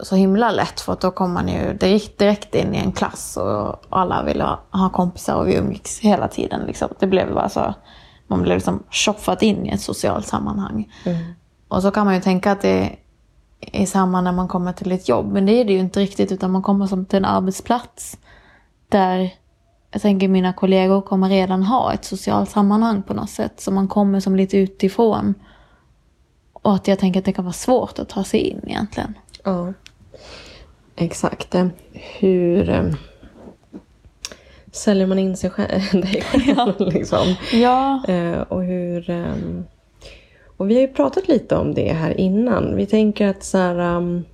så 0.00 0.16
himla 0.16 0.50
lätt 0.50 0.80
för 0.80 0.92
att 0.92 1.00
då 1.00 1.10
kom 1.10 1.32
man 1.32 1.48
ju 1.48 1.74
direkt, 1.74 2.18
direkt 2.18 2.54
in 2.54 2.74
i 2.74 2.78
en 2.78 2.92
klass 2.92 3.36
och 3.36 3.82
alla 3.88 4.22
ville 4.22 4.44
ha, 4.70 4.88
kompisar 4.88 5.34
och 5.34 5.48
vi 5.48 5.56
umgicks 5.56 6.00
hela 6.00 6.28
tiden 6.28 6.60
liksom. 6.66 6.88
Det 6.98 7.06
blev 7.06 7.34
bara 7.34 7.48
så, 7.48 7.74
man 8.26 8.42
blev 8.42 8.56
liksom 8.56 8.82
tjoffat 8.90 9.42
in 9.42 9.66
i 9.66 9.68
ett 9.68 9.80
socialt 9.80 10.26
sammanhang. 10.26 10.92
Och 11.68 11.82
så 11.82 11.90
kan 11.90 12.06
man 12.06 12.14
ju 12.14 12.20
tänka 12.20 12.52
att 12.52 12.60
det 12.62 12.96
är 13.72 13.86
samma 13.86 14.20
när 14.20 14.32
man 14.32 14.48
kommer 14.48 14.72
till 14.72 14.92
ett 14.92 15.08
jobb. 15.08 15.32
Men 15.32 15.46
det 15.46 15.52
är 15.52 15.64
det 15.64 15.72
ju 15.72 15.78
inte 15.78 16.00
riktigt 16.00 16.32
utan 16.32 16.50
man 16.50 16.62
kommer 16.62 16.86
som 16.86 17.06
till 17.06 17.16
en 17.16 17.24
arbetsplats. 17.24 18.18
Där 18.88 19.30
jag 19.90 20.02
tänker 20.02 20.28
mina 20.28 20.52
kollegor 20.52 21.00
kommer 21.00 21.28
redan 21.28 21.62
ha 21.62 21.92
ett 21.92 22.04
socialt 22.04 22.50
sammanhang 22.50 23.02
på 23.02 23.14
något 23.14 23.30
sätt. 23.30 23.60
Så 23.60 23.70
man 23.70 23.88
kommer 23.88 24.20
som 24.20 24.36
lite 24.36 24.56
utifrån. 24.58 25.34
och 26.52 26.74
att 26.74 26.88
jag 26.88 26.98
tänker 26.98 27.20
att 27.20 27.24
det 27.24 27.32
kan 27.32 27.44
vara 27.44 27.52
svårt 27.52 27.98
att 27.98 28.08
ta 28.08 28.24
sig 28.24 28.40
in 28.40 28.60
egentligen. 28.66 29.14
Ja. 29.44 29.72
Exakt. 30.96 31.54
Hur 31.92 32.68
eh, 32.68 32.84
säljer 34.72 35.06
man 35.06 35.18
in 35.18 35.36
sig 35.36 35.50
själv, 35.50 35.82
dig 35.92 36.22
själv? 36.32 36.74
Liksom. 36.78 37.34
Ja. 37.52 38.04
Eh, 38.08 38.40
och 38.40 38.64
hur... 38.64 39.10
och 40.56 40.70
vi 40.70 40.74
har 40.74 40.80
ju 40.80 40.88
pratat 40.88 41.28
lite 41.28 41.56
om 41.56 41.74
det 41.74 41.92
här 41.92 42.20
innan. 42.20 42.76
Vi 42.76 42.86
tänker 42.86 43.28
att 43.28 43.44
så 43.44 43.58
här, 43.58 43.78
ehm, 43.78 44.24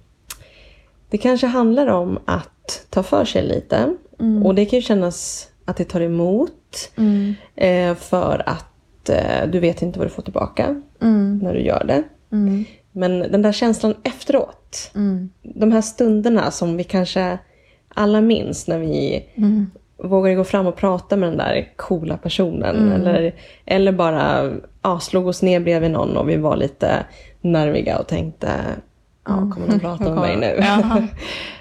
det 1.11 1.19
kanske 1.19 1.47
handlar 1.47 1.87
om 1.87 2.19
att 2.25 2.87
ta 2.91 3.03
för 3.03 3.25
sig 3.25 3.43
lite. 3.43 3.97
Och 4.45 4.55
det 4.55 4.65
kan 4.65 4.79
ju 4.79 4.83
kännas 4.83 5.49
att 5.65 5.77
det 5.77 5.85
tar 5.85 6.01
emot. 6.01 6.91
Mm. 6.97 7.35
Eh, 7.57 7.95
för 7.95 8.43
att 8.47 9.09
eh, 9.09 9.47
du 9.53 9.61
vet 9.61 9.83
inte 9.83 9.99
vad 9.99 10.09
du 10.09 10.13
får 10.13 10.23
tillbaka 10.23 10.83
Mm. 11.03 11.39
när 11.39 11.55
du 11.55 11.61
gör 11.61 11.85
det. 11.85 12.03
Mm. 12.33 12.65
Men 12.93 13.19
den 13.19 13.43
där 13.43 13.53
känslan 13.53 13.95
efteråt. 14.03 14.91
Mm. 14.95 15.31
De 15.43 15.73
här 15.73 15.81
stunderna 15.83 16.51
som 16.51 16.77
vi 16.77 16.85
kanske 16.85 17.39
alla 17.95 18.21
minns 18.21 18.67
när 18.67 18.79
vi 18.79 19.25
Mm. 20.03 20.11
vågade 20.11 20.35
gå 20.37 20.45
fram 20.45 20.67
och 20.67 20.77
prata 20.77 21.17
med 21.17 21.29
den 21.29 21.39
där 21.39 21.69
coola 21.77 22.17
personen. 22.17 22.93
Eller, 22.93 23.35
eller 23.67 23.93
bara 23.93 24.51
ja, 24.83 25.01
slog 25.01 25.27
oss 25.27 25.43
ner 25.43 25.61
bredvid 25.61 25.91
någon 25.91 26.17
och 26.17 26.29
vi 26.29 26.37
var 26.37 26.57
lite 26.57 27.07
nerviga 27.41 27.99
och 27.99 28.07
tänkte, 28.07 28.49
ja, 29.25 29.35
kommer 29.35 29.69
de 29.69 29.81
prata 29.81 30.05
med 30.05 30.15
mig 30.15 30.37
nu? 30.37 30.63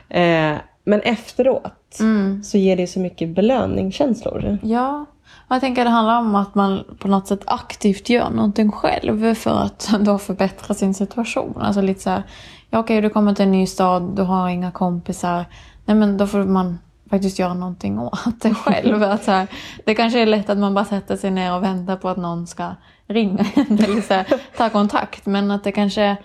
Eh, 0.09 0.55
men 0.83 1.01
efteråt 1.01 1.99
Mm. 1.99 2.43
så 2.43 2.57
ger 2.57 2.77
det 2.77 2.87
så 2.87 2.99
mycket 2.99 3.29
belöningskänslor. 3.29 4.57
Ja, 4.63 5.05
och 5.47 5.55
jag 5.55 5.61
tänker 5.61 5.83
det 5.83 5.89
handlar 5.89 6.19
om 6.19 6.35
att 6.35 6.55
man 6.55 6.83
på 6.99 7.07
något 7.07 7.27
sätt 7.27 7.41
aktivt 7.45 8.09
gör 8.09 8.29
någonting 8.29 8.71
själv 8.71 9.33
för 9.33 9.51
att 9.63 9.89
då 9.99 10.17
förbättra 10.17 10.73
sin 10.73 10.93
situation. 10.93 11.57
Alltså 11.61 11.81
lite 11.81 12.01
så 12.01 12.09
här, 12.09 12.23
ja 12.69 12.79
okej 12.79 13.01
du 13.01 13.09
kommer 13.09 13.33
till 13.33 13.45
en 13.45 13.51
ny 13.51 13.65
stad, 13.67 14.15
du 14.15 14.21
har 14.21 14.49
inga 14.49 14.71
kompisar. 14.71 15.45
Nej 15.85 15.97
men 15.97 16.17
då 16.17 16.27
får 16.27 16.43
man 16.43 16.79
faktiskt 17.11 17.39
göra 17.39 17.53
någonting 17.53 17.99
åt 17.99 18.41
det 18.41 18.53
själv. 18.53 19.03
att 19.03 19.23
så 19.23 19.31
här, 19.31 19.47
det 19.85 19.95
kanske 19.95 20.19
är 20.19 20.25
lätt 20.25 20.49
att 20.49 20.57
man 20.57 20.73
bara 20.73 20.85
sätter 20.85 21.17
sig 21.17 21.31
ner 21.31 21.55
och 21.55 21.63
väntar 21.63 21.95
på 21.95 22.09
att 22.09 22.17
någon 22.17 22.47
ska 22.47 22.75
ringa 23.07 23.45
en 23.55 23.79
eller 23.79 24.01
så 24.01 24.13
här, 24.13 24.25
ta 24.57 24.69
kontakt. 24.69 25.25
Men 25.25 25.51
att 25.51 25.63
det 25.63 25.71
kanske 25.71 26.17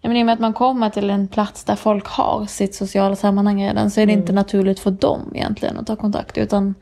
Ja, 0.00 0.08
men 0.08 0.16
I 0.16 0.22
och 0.22 0.26
med 0.26 0.32
att 0.32 0.40
man 0.40 0.52
kommer 0.52 0.90
till 0.90 1.10
en 1.10 1.28
plats 1.28 1.64
där 1.64 1.76
folk 1.76 2.06
har 2.08 2.46
sitt 2.46 2.74
sociala 2.74 3.16
sammanhang 3.16 3.62
redan 3.66 3.90
så 3.90 4.00
är 4.00 4.06
det 4.06 4.12
inte 4.12 4.32
naturligt 4.32 4.80
för 4.80 4.90
dem 4.90 5.20
egentligen 5.34 5.78
att 5.78 5.86
ta 5.86 5.96
kontakt. 5.96 6.38
Utan 6.38 6.74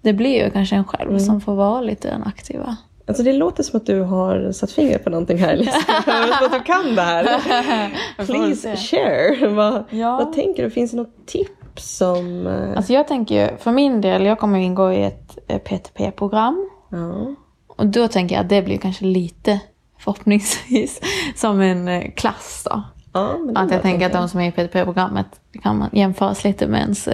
det 0.00 0.12
blir 0.12 0.44
ju 0.44 0.50
kanske 0.50 0.76
en 0.76 0.84
själv 0.84 1.18
som 1.18 1.40
får 1.40 1.54
vara 1.54 1.80
lite 1.80 2.10
den 2.10 2.22
aktiva. 2.22 2.76
Alltså 3.08 3.22
det 3.22 3.32
låter 3.32 3.62
som 3.62 3.76
att 3.76 3.86
du 3.86 4.00
har 4.00 4.52
satt 4.52 4.72
fingret 4.72 5.04
på 5.04 5.10
någonting 5.10 5.38
här. 5.38 5.56
Liksom. 5.56 5.82
som 6.04 6.46
att 6.46 6.52
du 6.52 6.60
kan 6.60 6.94
det 6.94 7.02
här. 7.02 7.24
Jag 8.16 8.26
Please 8.26 8.76
se. 8.76 8.96
share. 8.96 9.48
Vad, 9.48 9.84
Ja. 9.90 10.16
vad 10.16 10.32
tänker 10.32 10.62
du? 10.62 10.70
Finns 10.70 10.90
det 10.90 10.96
något 10.96 11.26
tips 11.26 11.50
som... 11.80 12.46
eh, 12.46 12.76
Alltså 12.76 12.92
jag 12.92 13.08
tänker 13.08 13.34
ju, 13.50 13.56
för 13.58 13.72
min 13.72 14.00
del, 14.00 14.24
jag 14.26 14.38
kommer 14.38 14.58
ingå 14.58 14.92
i 14.92 15.02
ett 15.04 15.38
eh, 15.48 15.58
PTP-program. 15.58 16.70
ja. 16.90 17.34
Och 17.76 17.86
då 17.86 18.08
tänker 18.08 18.34
jag 18.34 18.42
att 18.42 18.48
det 18.48 18.62
blir 18.62 18.78
kanske 18.78 19.04
lite, 19.04 19.60
förhoppningsvis, 19.98 21.00
som 21.36 21.60
en 21.60 21.88
eh, 21.88 22.10
klass 22.16 22.66
då. 22.70 22.82
Ja, 23.14 23.36
Att 23.54 23.70
jag 23.72 23.82
tänker 23.82 24.06
att 24.06 24.12
de 24.12 24.28
som 24.28 24.40
är 24.40 24.48
i 24.48 24.52
PTP-programmet 24.52 25.26
kan 25.62 25.78
man 25.78 25.90
jämföras 25.92 26.44
lite 26.44 26.66
med 26.66 26.80
ens 26.80 27.08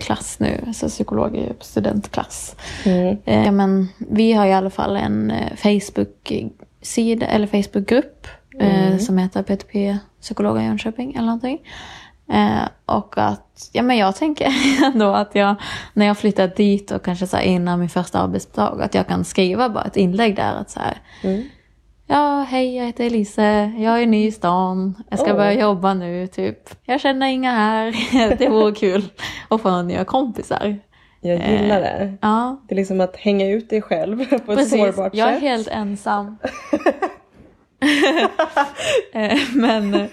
klass 0.00 0.36
nu. 0.40 0.64
Alltså 0.66 0.88
psykolog 0.88 1.36
är 1.36 1.40
ju 1.40 1.52
studentklass. 1.60 2.56
Mm. 2.84 3.16
Eh, 3.24 3.52
men 3.52 3.88
vi 3.98 4.32
har 4.32 4.46
i 4.46 4.52
alla 4.52 4.70
fall 4.70 4.96
en 4.96 5.32
Facebook-sida, 5.56 7.26
eller 7.26 7.46
Facebook-grupp 7.46 8.26
eh, 8.60 8.96
som 8.98 9.18
heter 9.18 9.42
PTP 9.42 9.98
Psykologer 10.20 10.60
i 10.60 10.64
Jönköping 10.64 11.14
eller 11.14 11.26
någonting. 11.26 11.58
Eh, 12.32 12.68
och 12.86 13.18
att, 13.18 13.70
ja 13.72 13.82
men 13.82 13.96
jag 13.96 14.16
tänker 14.16 14.48
ändå 14.84 15.06
att 15.12 15.34
jag, 15.34 15.54
när 15.92 16.06
jag 16.06 16.18
flyttat 16.18 16.56
dit 16.56 16.90
och 16.90 17.04
kanske 17.04 17.26
så 17.26 17.38
innan 17.40 17.80
min 17.80 17.88
första 17.88 18.18
arbetsdag, 18.20 18.78
att 18.82 18.94
jag 18.94 19.06
kan 19.08 19.24
skriva 19.24 19.68
bara 19.68 19.84
ett 19.84 19.96
inlägg 19.96 20.36
där 20.36 20.54
att 20.54 20.70
så 20.70 20.80
här, 20.80 20.98
Mm. 21.22 21.42
Ja, 22.06 22.46
hej 22.48 22.76
jag 22.76 22.84
heter 22.86 23.04
Elise, 23.06 23.72
jag 23.78 24.02
är 24.02 24.06
ny 24.06 24.26
i 24.26 24.32
stan, 24.32 25.02
jag 25.10 25.18
ska 25.18 25.30
Åh. 25.30 25.36
börja 25.36 25.52
jobba 25.52 25.94
nu 25.94 26.26
typ. 26.26 26.58
Jag 26.84 27.00
känner 27.00 27.26
inga 27.26 27.52
här, 27.52 28.36
det 28.38 28.48
vore 28.48 28.72
kul 28.74 29.04
att 29.48 29.60
få 29.62 29.82
nya 29.82 30.04
kompisar. 30.04 30.78
Jag 31.20 31.50
gillar 31.50 31.80
det. 31.80 32.14
Ja, 32.20 32.60
Det 32.68 32.74
är 32.74 32.76
liksom 32.76 33.00
att 33.00 33.16
hänga 33.16 33.46
ut 33.48 33.70
dig 33.70 33.82
själv 33.82 34.24
på 34.28 34.34
ett 34.34 34.46
precis. 34.46 34.70
sårbart 34.70 35.14
Jag 35.14 35.28
är 35.28 35.32
sätt. 35.34 35.42
helt 35.42 35.68
ensam. 35.68 36.38
Eh, 39.12 39.38
Men 39.54 39.94
eh, 39.94 40.06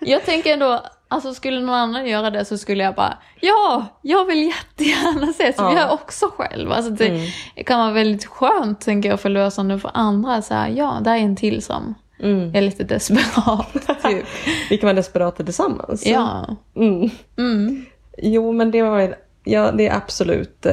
jag 0.00 0.24
tänker 0.24 0.52
ändå, 0.52 0.80
alltså 1.08 1.34
skulle 1.34 1.60
någon 1.60 1.74
annan 1.74 2.06
göra 2.06 2.30
det 2.30 2.44
så 2.44 2.58
skulle 2.58 2.84
jag 2.84 2.94
bara, 2.94 3.18
ja, 3.40 3.86
jag 4.02 4.24
vill 4.24 4.42
jättegärna 4.42 5.30
ses, 5.30 5.54
Ja. 5.58 5.78
jag 5.78 5.92
också 5.92 6.30
själv. 6.36 6.72
Alltså 6.72 6.90
det 6.92 7.08
Mm. 7.08 7.26
kan 7.66 7.78
vara 7.80 7.90
väldigt 7.92 8.24
skönt 8.26 8.80
tänker 8.80 9.08
jag 9.08 9.20
förlösande 9.20 9.78
för 9.78 9.90
andra. 9.94 10.42
Så 10.42 10.54
här, 10.54 10.68
ja, 10.68 10.98
där 11.02 11.12
är 11.14 11.18
en 11.18 11.36
till 11.36 11.62
som 11.62 11.94
Mm. 12.20 12.54
är 12.54 12.60
lite 12.60 12.84
desperat. 12.84 13.72
Typ. 14.02 14.24
Vi 14.70 14.78
kan 14.78 14.86
vara 14.86 14.94
desperata 14.96 15.44
tillsammans. 15.44 16.06
Ja. 16.06 16.56
Mm. 16.76 17.10
Mm. 17.38 17.86
Jo, 18.18 18.52
men 18.52 18.70
det 18.70 18.82
var 18.82 19.14
ja, 19.44 19.72
det 19.72 19.88
är 19.88 19.96
absolut, 19.96 20.66
eh, 20.66 20.72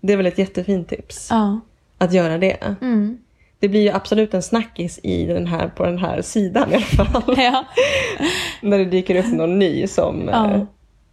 det 0.00 0.12
är 0.12 0.16
väl 0.16 0.26
ett 0.26 0.38
jättefint 0.38 0.88
tips. 0.88 1.28
Ja. 1.30 1.60
Att 1.98 2.12
göra 2.12 2.38
det. 2.38 2.76
Mm. 3.56 3.60
Det 3.60 3.68
blir 3.68 3.82
ju 3.82 3.90
absolut 3.90 4.34
en 4.34 4.42
snackis 4.42 5.00
i 5.02 5.26
den 5.26 5.46
här, 5.46 5.68
på 5.68 5.84
den 5.84 5.98
här 5.98 6.22
sidan 6.22 6.72
i 6.72 6.74
alla 6.74 6.84
fall. 6.84 7.34
Ja. 7.38 7.64
När 8.60 8.78
det 8.78 8.84
dyker 8.84 9.16
upp 9.16 9.32
någon 9.32 9.58
ny 9.58 9.86
som 9.86 10.28
Ja. 10.28 10.50
ja. 10.50 10.66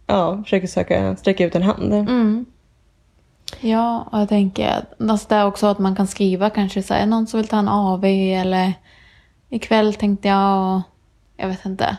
ja, 0.06 0.42
försöker 0.42 0.66
söka, 0.66 1.16
sträcka 1.16 1.44
ut 1.44 1.54
en 1.54 1.62
hand. 1.62 1.92
Mm. 1.92 2.44
Ja, 3.60 4.08
och 4.12 4.18
jag 4.20 4.28
tänker 4.28 4.68
att 4.68 5.10
alltså 5.10 5.28
det 5.28 5.34
är 5.34 5.46
också 5.46 5.66
att 5.66 5.78
man 5.78 5.96
kan 5.96 6.06
skriva 6.06 6.50
kanske 6.50 6.82
så 6.82 6.94
här, 6.94 7.06
någon 7.06 7.26
som 7.26 7.40
vill 7.40 7.48
ta 7.48 7.58
en 7.58 7.68
AV 7.68 8.04
eller 8.04 8.72
ikväll 9.50 9.94
tänkte 9.94 10.28
jag, 10.28 10.82
jag 11.36 11.48
vet 11.48 11.64
inte, 11.64 11.96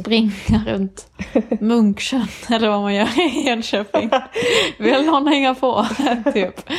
springa 0.00 0.64
runt 0.66 1.06
Munksjön 1.60 2.28
eller 2.50 2.68
vad 2.68 2.80
man 2.80 2.94
gör 2.94 3.20
i 3.20 3.46
Jönköping. 3.46 4.10
Vill 4.78 5.06
någon 5.06 5.26
hänga 5.26 5.54
på? 5.54 5.86
typ. 6.32 6.70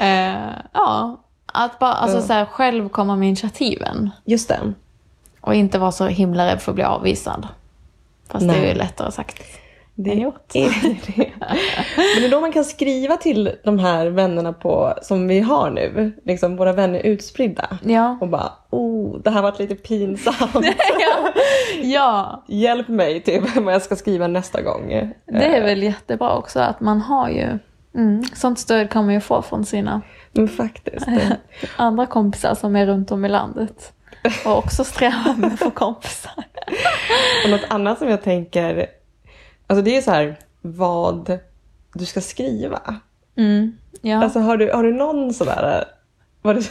Eh, 0.00 0.50
ja, 0.72 1.22
att 1.64 1.78
bara 1.78 1.92
alltså, 1.92 2.16
Ja. 2.18 2.22
så 2.22 2.32
här, 2.32 2.44
själv 2.44 2.88
komma 2.88 3.16
med 3.16 3.28
initiativen. 3.28 4.10
Just 4.24 4.48
det. 4.48 4.60
Och 5.40 5.54
inte 5.54 5.78
vara 5.78 5.92
så 5.92 6.06
himla 6.06 6.46
rädd 6.46 6.60
för 6.62 6.72
att 6.72 6.76
bli 6.76 6.84
avvisad. 6.84 7.48
Fast 8.28 8.48
det 8.48 8.54
är 8.54 8.60
Nej. 8.60 8.68
ju 8.68 8.74
lättare 8.74 9.12
sagt 9.12 9.42
Det 9.94 10.10
än 10.10 10.18
gjort. 10.20 10.50
är 10.54 10.70
det. 11.16 11.30
Men 11.96 12.20
det 12.20 12.26
är 12.26 12.30
då 12.30 12.40
man 12.40 12.52
kan 12.52 12.64
skriva 12.64 13.16
till 13.16 13.52
de 13.64 13.78
här 13.78 14.06
vännerna 14.06 14.52
på, 14.52 14.94
som 15.02 15.28
vi 15.28 15.40
har 15.40 15.70
nu. 15.70 16.12
Liksom 16.24 16.56
våra 16.56 16.72
vänner 16.72 16.98
utspridda. 17.00 17.78
Ja. 17.84 18.18
Och 18.20 18.28
bara, 18.28 18.52
oh, 18.70 19.18
det 19.22 19.30
här 19.30 19.42
varit 19.42 19.58
lite 19.58 19.74
pinsamt. 19.74 20.54
ja. 21.00 21.32
ja, 21.82 22.44
Hjälp 22.48 22.88
mig 22.88 23.20
typ 23.22 23.56
vad 23.56 23.74
jag 23.74 23.82
ska 23.82 23.96
skriva 23.96 24.26
nästa 24.26 24.62
gång. 24.62 24.88
det 25.26 25.56
är 25.56 25.62
väl 25.62 25.82
jättebra 25.82 26.36
också 26.36 26.60
att 26.60 26.80
man 26.80 27.00
har 27.00 27.28
ju 27.28 27.58
mm, 27.94 28.24
sånt 28.34 28.58
stöd 28.58 28.90
kan 28.90 29.04
man 29.04 29.14
ju 29.14 29.20
få 29.20 29.42
från 29.42 29.64
sina 29.64 30.02
Men 30.36 30.48
faktiskt. 30.48 31.06
andra 31.76 32.06
kompisar 32.06 32.54
som 32.54 32.76
är 32.76 32.86
runt 32.86 33.10
om 33.10 33.24
i 33.24 33.28
landet. 33.28 33.92
Och 34.44 34.58
också 34.58 34.84
strävar 34.84 35.36
med 35.36 35.52
att 35.52 35.58
få 35.58 35.70
kompisar. 35.70 36.32
Och 37.44 37.50
något 37.50 37.64
annat 37.68 37.98
som 37.98 38.08
jag 38.08 38.22
tänker, 38.22 38.86
alltså 39.66 39.82
det 39.82 39.96
är 39.96 40.02
så 40.02 40.10
här 40.10 40.38
vad 40.62 41.38
du 41.94 42.04
ska 42.04 42.20
skriva. 42.20 42.94
Mm. 43.36 43.76
Ja. 44.00 44.24
Alltså 44.24 44.38
har 44.38 44.56
du, 44.56 44.72
har 44.72 44.82
du 44.82 44.92
någon 44.92 45.34
sådär 45.34 45.84
vad 46.42 46.56
du, 46.56 46.62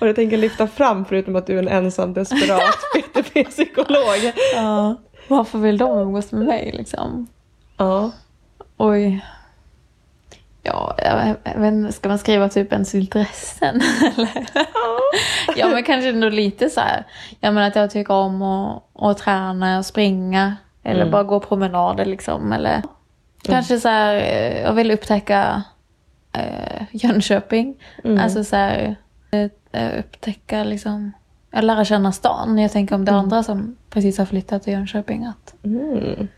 vad 0.00 0.10
du 0.10 0.14
tänker 0.14 0.36
lyfta 0.36 0.66
fram 0.66 1.04
förutom 1.04 1.36
att 1.36 1.46
du 1.46 1.58
är 1.58 1.62
en 1.62 1.68
ensam 1.68 2.14
desperat 2.14 2.78
PTP-psykolog? 2.94 4.32
ja. 4.54 4.96
Varför 5.28 5.58
vill 5.58 5.78
de 5.78 5.98
umgås 5.98 6.32
med 6.32 6.46
mig 6.46 6.72
liksom? 6.76 7.26
Ja. 7.76 8.10
Oj. 8.76 9.24
Ja, 10.68 10.94
jag 10.98 11.34
jag 11.54 11.60
vet 11.60 11.72
inte, 11.72 11.92
ska 11.92 12.08
man 12.08 12.18
skriva 12.18 12.48
typ 12.48 12.72
ens 12.72 12.94
intressen 12.94 13.80
eller? 14.16 14.46
ja 15.56 15.68
men 15.68 15.82
kanske 15.82 16.08
ändå 16.08 16.28
lite 16.28 16.70
så 16.70 16.80
här. 16.80 17.04
Ja 17.40 17.50
men 17.50 17.64
att 17.64 17.76
jag 17.76 17.90
tycker 17.90 18.14
om 18.14 18.42
att, 18.42 18.82
att 18.94 19.18
träna 19.18 19.78
och 19.78 19.86
springa. 19.86 20.56
Eller 20.84 21.00
Mm. 21.00 21.12
bara 21.12 21.22
gå 21.22 21.40
promenader 21.40 22.04
liksom. 22.04 22.52
Eller 22.52 22.82
kanske 23.42 23.80
så 23.80 23.88
här, 23.88 24.14
eh, 24.16 24.60
jag 24.60 24.72
vill 24.72 24.90
upptäcka 24.90 25.62
eh, 26.32 26.82
Jönköping. 26.92 27.74
Mm. 28.04 28.20
Alltså 28.24 28.44
så 28.44 28.56
här, 28.56 28.96
eh, 29.72 29.98
upptäcka 29.98 30.64
liksom, 30.64 31.12
jag 31.50 31.64
lära 31.64 31.84
känna 31.84 32.12
stan. 32.12 32.58
Jag 32.58 32.72
tänker 32.72 32.94
om 32.94 33.04
det 33.04 33.12
är 33.12 33.16
andra 33.16 33.42
som 33.42 33.76
precis 33.90 34.18
har 34.18 34.26
flyttat 34.26 34.62
till 34.62 34.72
Jönköping 34.72 35.24
att 35.26 35.54
Mm. 35.64 36.28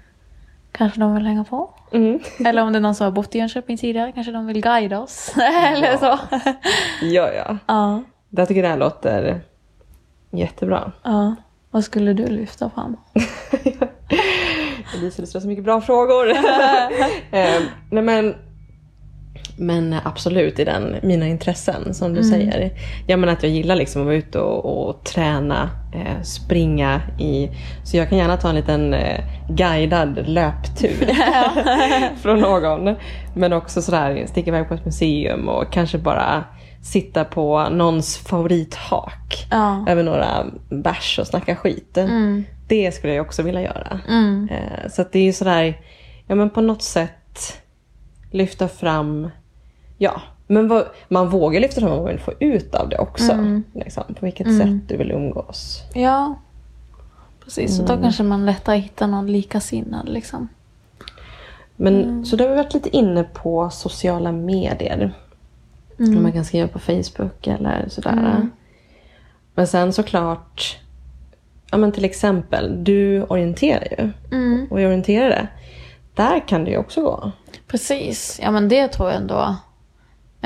Kanske 0.73 1.01
de 1.01 1.15
vill 1.15 1.27
hänga 1.27 1.45
på. 1.45 1.71
Mm. 1.93 2.21
Eller 2.47 2.63
om 2.63 2.73
det 2.73 2.79
är 2.79 2.81
någon 2.81 2.95
som 2.95 3.05
har 3.05 3.11
bott 3.13 3.35
i 3.35 3.39
Jönköping 3.39 3.77
tidigare, 3.79 4.13
kanske 4.13 4.33
de 4.33 4.47
vill 4.47 4.61
guida 4.63 5.01
oss. 5.01 5.33
Eller 5.37 5.97
så. 5.97 6.19
Ja, 7.03 7.33
ja. 7.33 7.57
Ja, 7.67 8.03
Jag 8.31 8.49
tycker 8.49 8.63
det 8.63 8.69
här 8.69 8.77
låter 8.77 9.41
jättebra. 10.31 10.93
ja. 11.03 11.35
Vad 11.73 11.85
skulle 11.85 12.13
du 12.13 12.27
lyfta 12.27 12.71
fram? 12.71 12.97
Elisa, 14.97 15.23
du 15.23 15.27
ställer 15.27 15.41
så 15.41 15.49
mycket 15.49 15.65
bra 15.65 15.81
frågor. 15.81 16.31
eh, 16.31 17.61
nej 17.91 18.03
men, 18.03 18.35
men 19.61 19.97
absolut 20.05 20.59
i 20.59 20.65
den, 20.65 20.97
mina 21.03 21.27
intressen 21.29 21.95
som 21.95 22.15
du 22.15 22.25
säger. 22.25 22.71
Jag 23.07 23.19
menar 23.19 23.33
att 23.33 23.43
jag 23.43 23.53
gillar 23.53 23.77
liksom 23.77 24.03
att 24.03 24.07
vara 24.07 24.17
ute 24.17 24.39
och, 24.41 24.89
och 24.89 25.05
träna, 25.05 25.71
eh, 25.95 26.23
springa 26.23 27.01
i. 27.19 27.51
Så 27.85 27.97
jag 27.97 28.09
kan 28.09 28.19
gärna 28.19 28.37
ta 28.37 28.49
en 28.49 28.55
liten 28.55 28.95
eh, 28.95 29.21
guidad 29.49 30.29
löptur 30.29 31.11
från 32.23 32.41
någon. 32.41 32.97
Men 33.35 33.53
också 33.53 33.83
sådär 33.83 34.27
sticka 34.27 34.49
iväg 34.51 34.69
på 34.69 34.75
ett 34.75 34.85
museum 34.85 35.49
och 35.49 35.73
kanske 35.73 35.99
bara 35.99 36.45
sitta 36.83 37.25
på 37.25 37.69
någons 37.69 38.17
favorithak 38.19 39.47
Ja. 39.51 39.85
över 39.89 40.03
några 40.03 40.47
bärs 40.71 41.19
och 41.19 41.27
snacka 41.27 41.57
skit. 41.57 41.97
Mm. 41.97 42.45
Det 42.69 42.93
skulle 42.95 43.15
jag 43.15 43.27
också 43.27 43.43
vilja 43.43 43.63
göra. 43.63 44.01
Mm. 44.09 44.49
Eh, 44.53 44.89
Så 44.91 45.05
det 45.13 45.19
är 45.19 45.23
ju 45.25 45.33
sådär, 45.33 45.81
ja 46.27 46.35
men 46.35 46.51
på 46.51 46.61
något 46.61 46.83
sätt 46.83 47.63
lyfta 48.31 48.69
fram, 48.69 49.31
ja, 50.03 50.23
men 50.47 50.69
vad, 50.69 50.87
man 51.09 51.29
vågar 51.29 51.61
lyfta 51.61 51.81
fram 51.81 51.91
vad 51.91 51.99
man 51.99 52.09
vill 52.09 52.21
få 52.21 52.33
ut 52.41 52.75
av 52.75 52.89
det 52.89 52.99
också. 52.99 53.33
Mm. 53.33 53.65
Liksom, 53.73 54.03
på 54.21 54.25
vilket 54.27 54.57
sätt 54.59 54.89
du 54.89 54.97
vill 54.97 55.11
umgås. 55.11 55.83
Ja. 55.95 56.35
Precis, 57.45 57.77
så 57.77 57.83
då 57.83 57.97
kanske 57.97 58.23
man 58.23 58.47
lättare 58.47 58.79
hittar 58.79 59.07
någon 59.07 59.33
likasinnad 59.33 60.09
liksom. 60.09 60.49
Men 61.77 62.27
så 62.27 62.37
då 62.37 62.45
har 62.45 62.51
vi 62.51 62.57
varit 62.57 62.75
lite 62.75 62.97
inne 62.97 63.25
på 63.25 63.71
sociala 63.71 64.33
medier. 64.33 65.13
Som 65.97 66.23
man 66.23 66.33
kan 66.33 66.45
skriva 66.45 66.69
på 66.69 66.79
Facebook 66.79 67.47
eller 67.47 67.89
sådär. 67.89 68.49
Men 69.55 69.67
sen 69.67 69.93
såklart, 69.93 70.79
ja 71.71 71.79
men 71.79 71.93
till 71.93 72.05
exempel, 72.05 72.85
du 72.85 73.23
orienterar 73.23 73.87
ju. 73.91 74.11
Mm. 74.37 74.67
Och 74.71 74.81
i 74.81 74.87
orienterare, 74.87 75.49
där 76.15 76.49
kan 76.49 76.65
det 76.65 76.71
ju 76.71 76.77
också 76.77 77.03
gå. 77.03 77.33
Precis, 77.67 78.41
ja 78.43 78.51
men 78.51 78.69
det 78.69 78.89
tror 78.89 79.09
jag 79.09 79.17
ändå 79.17 79.57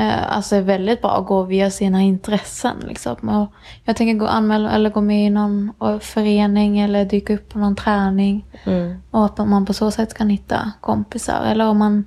alltså 0.02 0.56
är 0.56 0.60
väldigt 0.60 1.02
bra 1.02 1.10
att 1.18 1.26
gå 1.26 1.42
via 1.42 1.70
sina 1.70 2.02
intressen. 2.02 2.76
Liksom. 2.88 3.28
Och 3.28 3.52
jag 3.84 3.96
tänker 3.96 4.14
gå 4.14 4.26
anmäla 4.26 4.70
eller 4.70 4.90
gå 4.90 5.00
med 5.00 5.26
i 5.26 5.30
någon 5.30 5.72
eh, 5.82 5.98
förening 5.98 6.78
eller 6.80 7.04
dyka 7.04 7.34
upp 7.34 7.48
på 7.48 7.58
någon 7.58 7.76
träning. 7.76 8.44
Mm. 8.64 9.02
Och 9.10 9.24
att 9.24 9.38
man 9.38 9.66
på 9.66 9.72
så 9.72 9.90
sätt 9.90 10.14
kan 10.14 10.28
hitta 10.30 10.72
kompisar. 10.80 11.44
Eller 11.44 11.66
om 11.66 11.78
man, 11.78 12.04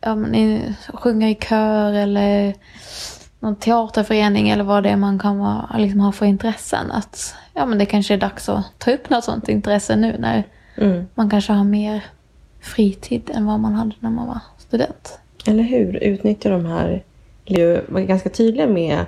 ja, 0.00 0.14
man 0.14 0.34
är, 0.34 0.74
sjunger 0.94 1.28
i 1.28 1.34
kör 1.34 1.92
eller 1.92 2.54
någon 3.40 3.56
teaterförening 3.56 4.48
eller 4.48 4.64
vad 4.64 4.82
det 4.82 4.90
är 4.90 4.96
man 4.96 5.18
kan 5.18 5.38
vara, 5.38 5.70
liksom 5.78 6.00
ha 6.00 6.12
för 6.12 6.26
intressen. 6.26 6.90
Att 6.90 7.34
ja, 7.54 7.66
men 7.66 7.78
det 7.78 7.86
kanske 7.86 8.14
är 8.14 8.18
dags 8.18 8.48
att 8.48 8.78
ta 8.78 8.90
upp 8.90 9.10
något 9.10 9.24
sånt 9.24 9.48
intresse 9.48 9.96
nu 9.96 10.16
när 10.18 10.44
Mm. 10.78 11.06
man 11.14 11.30
kanske 11.30 11.52
har 11.52 11.64
mer 11.64 12.04
fritid 12.60 13.30
än 13.34 13.46
vad 13.46 13.60
man 13.60 13.74
hade 13.74 13.92
när 14.00 14.10
man 14.10 14.26
var 14.26 14.38
student. 14.58 15.18
Eller 15.48 15.62
hur? 15.62 15.96
Utnyttja 16.02 16.50
de 16.50 16.66
här. 16.66 17.04
Ju 17.44 17.80
var 17.88 18.00
ganska 18.00 18.28
tydliga 18.28 18.66
med 18.66 19.04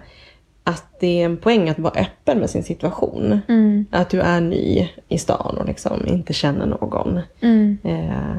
att 0.65 1.01
det 1.01 1.21
är 1.21 1.25
en 1.25 1.37
poäng 1.37 1.69
att 1.69 1.79
vara 1.79 2.01
öppen 2.01 2.39
med 2.39 2.51
sin 2.51 2.65
situation. 2.65 3.41
Mm. 3.49 3.87
Att 3.91 4.11
du 4.11 4.21
är 4.21 4.41
ny 4.41 4.89
i 5.09 5.19
stan 5.19 5.59
och 5.59 5.67
liksom 5.67 6.07
inte 6.07 6.33
känner 6.33 6.67
någon. 6.67 7.21
Mm. 7.41 7.79
Eh, 7.85 8.39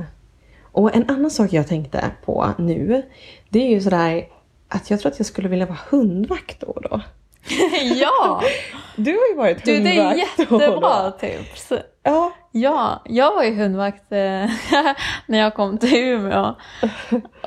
och 0.72 0.96
en 0.96 1.10
annan 1.10 1.32
sak 1.32 1.54
jag 1.54 1.68
tänkte 1.68 2.04
på 2.26 2.48
nu. 2.58 3.02
Det 3.50 3.60
är 3.60 3.70
ju 3.70 3.82
sådär 3.82 4.28
att 4.68 4.90
jag 4.90 5.00
tror 5.00 5.12
att 5.12 5.20
jag 5.20 5.26
skulle 5.26 5.50
vilja 5.50 5.66
vara 5.66 5.80
hundvakt 5.90 6.60
då 6.60 6.68
och 6.68 6.82
då. 6.82 7.02
ja! 7.96 8.42
Du 8.96 9.12
har 9.12 9.28
ju 9.30 9.36
varit 9.36 9.66
Du, 9.66 9.80
det 9.80 9.90
är 9.90 10.04
hundvakt 10.04 10.40
jättebra 10.40 11.04
då. 11.04 11.12
tips. 11.12 11.72
Ja. 12.04 12.32
Ja, 12.52 13.02
jag 13.06 13.36
var 13.36 13.44
ju 13.44 13.56
hundvakt 13.56 14.12
eh, 14.12 14.18
när 15.26 15.40
jag 15.40 15.54
kom 15.54 15.78
till 15.78 15.96
Umeå. 15.96 16.56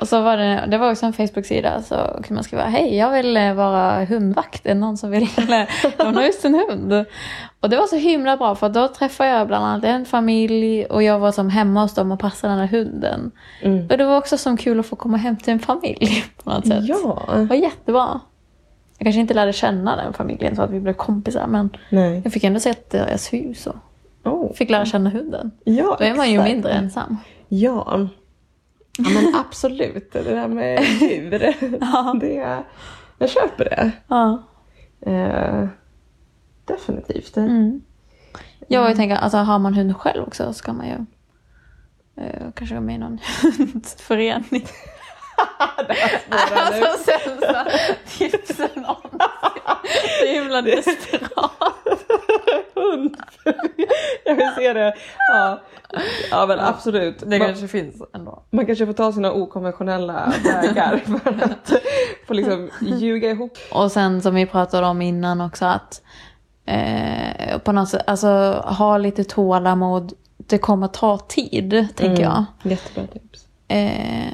Och 0.01 0.07
så 0.07 0.21
var 0.21 0.37
det, 0.37 0.65
det 0.67 0.77
var 0.77 0.91
också 0.91 1.05
en 1.05 1.13
Facebook-sida 1.13 1.81
så 1.81 1.95
kunde 1.95 2.33
man 2.33 2.43
skriva 2.43 2.63
hej 2.63 2.95
jag 2.95 3.11
vill 3.11 3.37
eh, 3.37 3.53
vara 3.53 4.05
hundvakt, 4.05 4.65
är 4.65 4.69
det 4.69 4.79
någon 4.79 4.97
som 4.97 5.11
vill 5.11 5.27
låna 5.99 6.27
ut 6.27 6.35
sin 6.35 6.55
hund? 6.55 7.05
Och 7.59 7.69
det 7.69 7.77
var 7.77 7.87
så 7.87 7.95
himla 7.95 8.37
bra 8.37 8.55
för 8.55 8.69
då 8.69 8.87
träffade 8.87 9.29
jag 9.29 9.47
bland 9.47 9.65
annat 9.65 9.83
en 9.83 10.05
familj 10.05 10.85
och 10.85 11.03
jag 11.03 11.19
var 11.19 11.31
som 11.31 11.49
hemma 11.49 11.81
hos 11.81 11.93
dem 11.93 12.11
och 12.11 12.19
passade 12.19 12.53
den 12.53 12.59
här 12.59 12.77
hunden. 12.77 13.31
Mm. 13.61 13.87
Och 13.89 13.97
det 13.97 14.05
var 14.05 14.17
också 14.17 14.37
som 14.37 14.57
kul 14.57 14.79
att 14.79 14.85
få 14.85 14.95
komma 14.95 15.17
hem 15.17 15.37
till 15.37 15.53
en 15.53 15.59
familj 15.59 16.23
på 16.43 16.49
något 16.49 16.67
sätt. 16.67 16.83
Ja. 16.83 17.23
Det 17.35 17.45
var 17.45 17.55
jättebra. 17.55 18.19
Jag 18.97 19.05
kanske 19.05 19.21
inte 19.21 19.33
lärde 19.33 19.53
känna 19.53 19.95
den 19.95 20.13
familjen 20.13 20.55
så 20.55 20.61
att 20.61 20.69
vi 20.69 20.79
blev 20.79 20.93
kompisar 20.93 21.47
men 21.47 21.69
Nej. 21.89 22.21
jag 22.23 22.33
fick 22.33 22.43
ändå 22.43 22.59
sett 22.59 22.89
deras 22.89 23.33
hus 23.33 23.67
och 23.67 23.75
Oh. 24.23 24.53
fick 24.53 24.69
lära 24.69 24.85
känna 24.85 25.09
hunden. 25.09 25.51
Ja, 25.63 25.95
Då 25.99 26.05
är 26.05 26.15
man 26.15 26.31
ju 26.31 26.35
exakt. 26.35 26.51
mindre 26.53 26.71
ensam. 26.71 27.17
Ja. 27.47 28.09
ja 28.97 29.09
men 29.09 29.35
absolut. 29.47 30.11
Det 30.11 30.23
där 30.23 30.47
med 30.47 30.83
djur. 30.83 31.55
Ja. 31.81 32.15
det, 32.19 32.63
jag 33.17 33.29
köper 33.29 33.65
det. 33.65 33.91
Ja. 34.07 34.43
Eh, 35.01 35.67
definitivt. 36.65 37.37
Mm. 37.37 37.81
Jag 38.67 38.85
mm. 38.85 38.97
tänker, 38.97 39.15
alltså 39.15 39.37
har 39.37 39.59
man 39.59 39.73
hund 39.73 39.97
själv 39.97 40.23
också 40.23 40.53
så 40.53 40.63
kan 40.63 40.77
man 40.77 40.87
ju 40.87 41.05
eh, 42.23 42.51
kanske 42.55 42.75
gå 42.75 42.81
med 42.81 42.95
i 42.95 42.97
någon 42.97 43.19
hundförening. 43.57 44.67
Alltså 46.55 47.03
sämsta 47.03 47.65
tipsen 48.07 48.69
någonsin. 48.75 49.19
Så 50.19 50.25
himla 50.25 50.61
desperat. 50.61 51.51
Hund. 52.75 53.17
jag 54.25 54.35
vill 54.35 54.51
se 54.55 54.73
det. 54.73 54.93
Ja, 55.17 55.61
ja 56.31 56.45
men 56.45 56.59
absolut. 56.59 57.19
Det 57.19 57.39
man, 57.39 57.47
kanske 57.47 57.67
finns 57.67 58.01
ändå. 58.13 58.43
man 58.49 58.65
kanske 58.65 58.85
får 58.85 58.93
ta 58.93 59.11
sina 59.11 59.31
okonventionella 59.31 60.33
vägar 60.43 60.97
för 60.97 61.43
att 61.43 61.81
få 62.27 62.33
liksom 62.33 62.69
ljuga 62.81 63.29
ihop. 63.29 63.57
Och 63.71 63.91
sen 63.91 64.21
som 64.21 64.35
vi 64.35 64.45
pratade 64.45 64.87
om 64.87 65.01
innan 65.01 65.41
också 65.41 65.65
att 65.65 66.01
eh, 66.65 67.57
på 67.57 67.71
något 67.71 67.89
sätt, 67.89 68.03
alltså 68.07 68.27
ha 68.65 68.97
lite 68.97 69.23
tålamod. 69.23 70.13
Det 70.37 70.57
kommer 70.57 70.87
ta 70.87 71.17
tid, 71.17 71.87
tänker 71.95 72.23
jag. 72.23 72.45
Jättebra 72.63 73.07
tips. 73.07 73.47
Eh, 73.67 74.33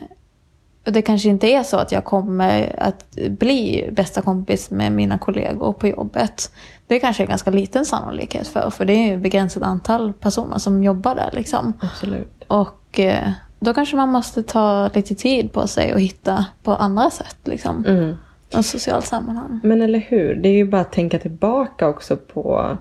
och 0.89 0.93
det 0.93 1.01
kanske 1.01 1.29
inte 1.29 1.47
är 1.47 1.63
så 1.63 1.77
att 1.77 1.91
jag 1.91 2.03
kommer 2.03 2.75
att 2.77 3.17
bli 3.29 3.89
bästa 3.91 4.21
kompis 4.21 4.71
med 4.71 4.91
mina 4.91 5.17
kollegor 5.17 5.73
på 5.73 5.87
jobbet. 5.87 6.51
Det 6.87 6.99
kanske 6.99 7.23
är 7.23 7.27
ganska 7.27 7.51
liten 7.51 7.85
sannolikhet 7.85 8.47
för, 8.47 8.69
för 8.69 8.85
det 8.85 8.93
är 8.93 9.07
ju 9.07 9.13
ett 9.13 9.21
begränsat 9.21 9.63
antal 9.63 10.13
personer 10.13 10.57
som 10.57 10.83
jobbar 10.83 11.15
där 11.15 11.29
liksom. 11.33 11.73
Absolut. 11.79 12.43
Och 12.47 12.99
eh, 12.99 13.31
då 13.59 13.73
kanske 13.73 13.95
man 13.95 14.09
måste 14.09 14.43
ta 14.43 14.89
lite 14.93 15.15
tid 15.15 15.51
på 15.51 15.67
sig 15.67 15.93
och 15.93 15.99
hitta 15.99 16.45
på 16.63 16.75
andra 16.75 17.09
sätt 17.09 17.37
liksom. 17.43 17.85
Mm. 17.85 18.15
Och 18.53 18.65
socialt 18.65 19.05
sammanhang. 19.05 19.59
Men 19.63 19.81
eller 19.81 19.99
hur, 19.99 20.35
det 20.35 20.49
är 20.49 20.57
ju 20.57 20.65
bara 20.65 20.81
att 20.81 20.91
tänka 20.91 21.19
tillbaka 21.19 21.87
också 21.87 22.17
på 22.17 22.77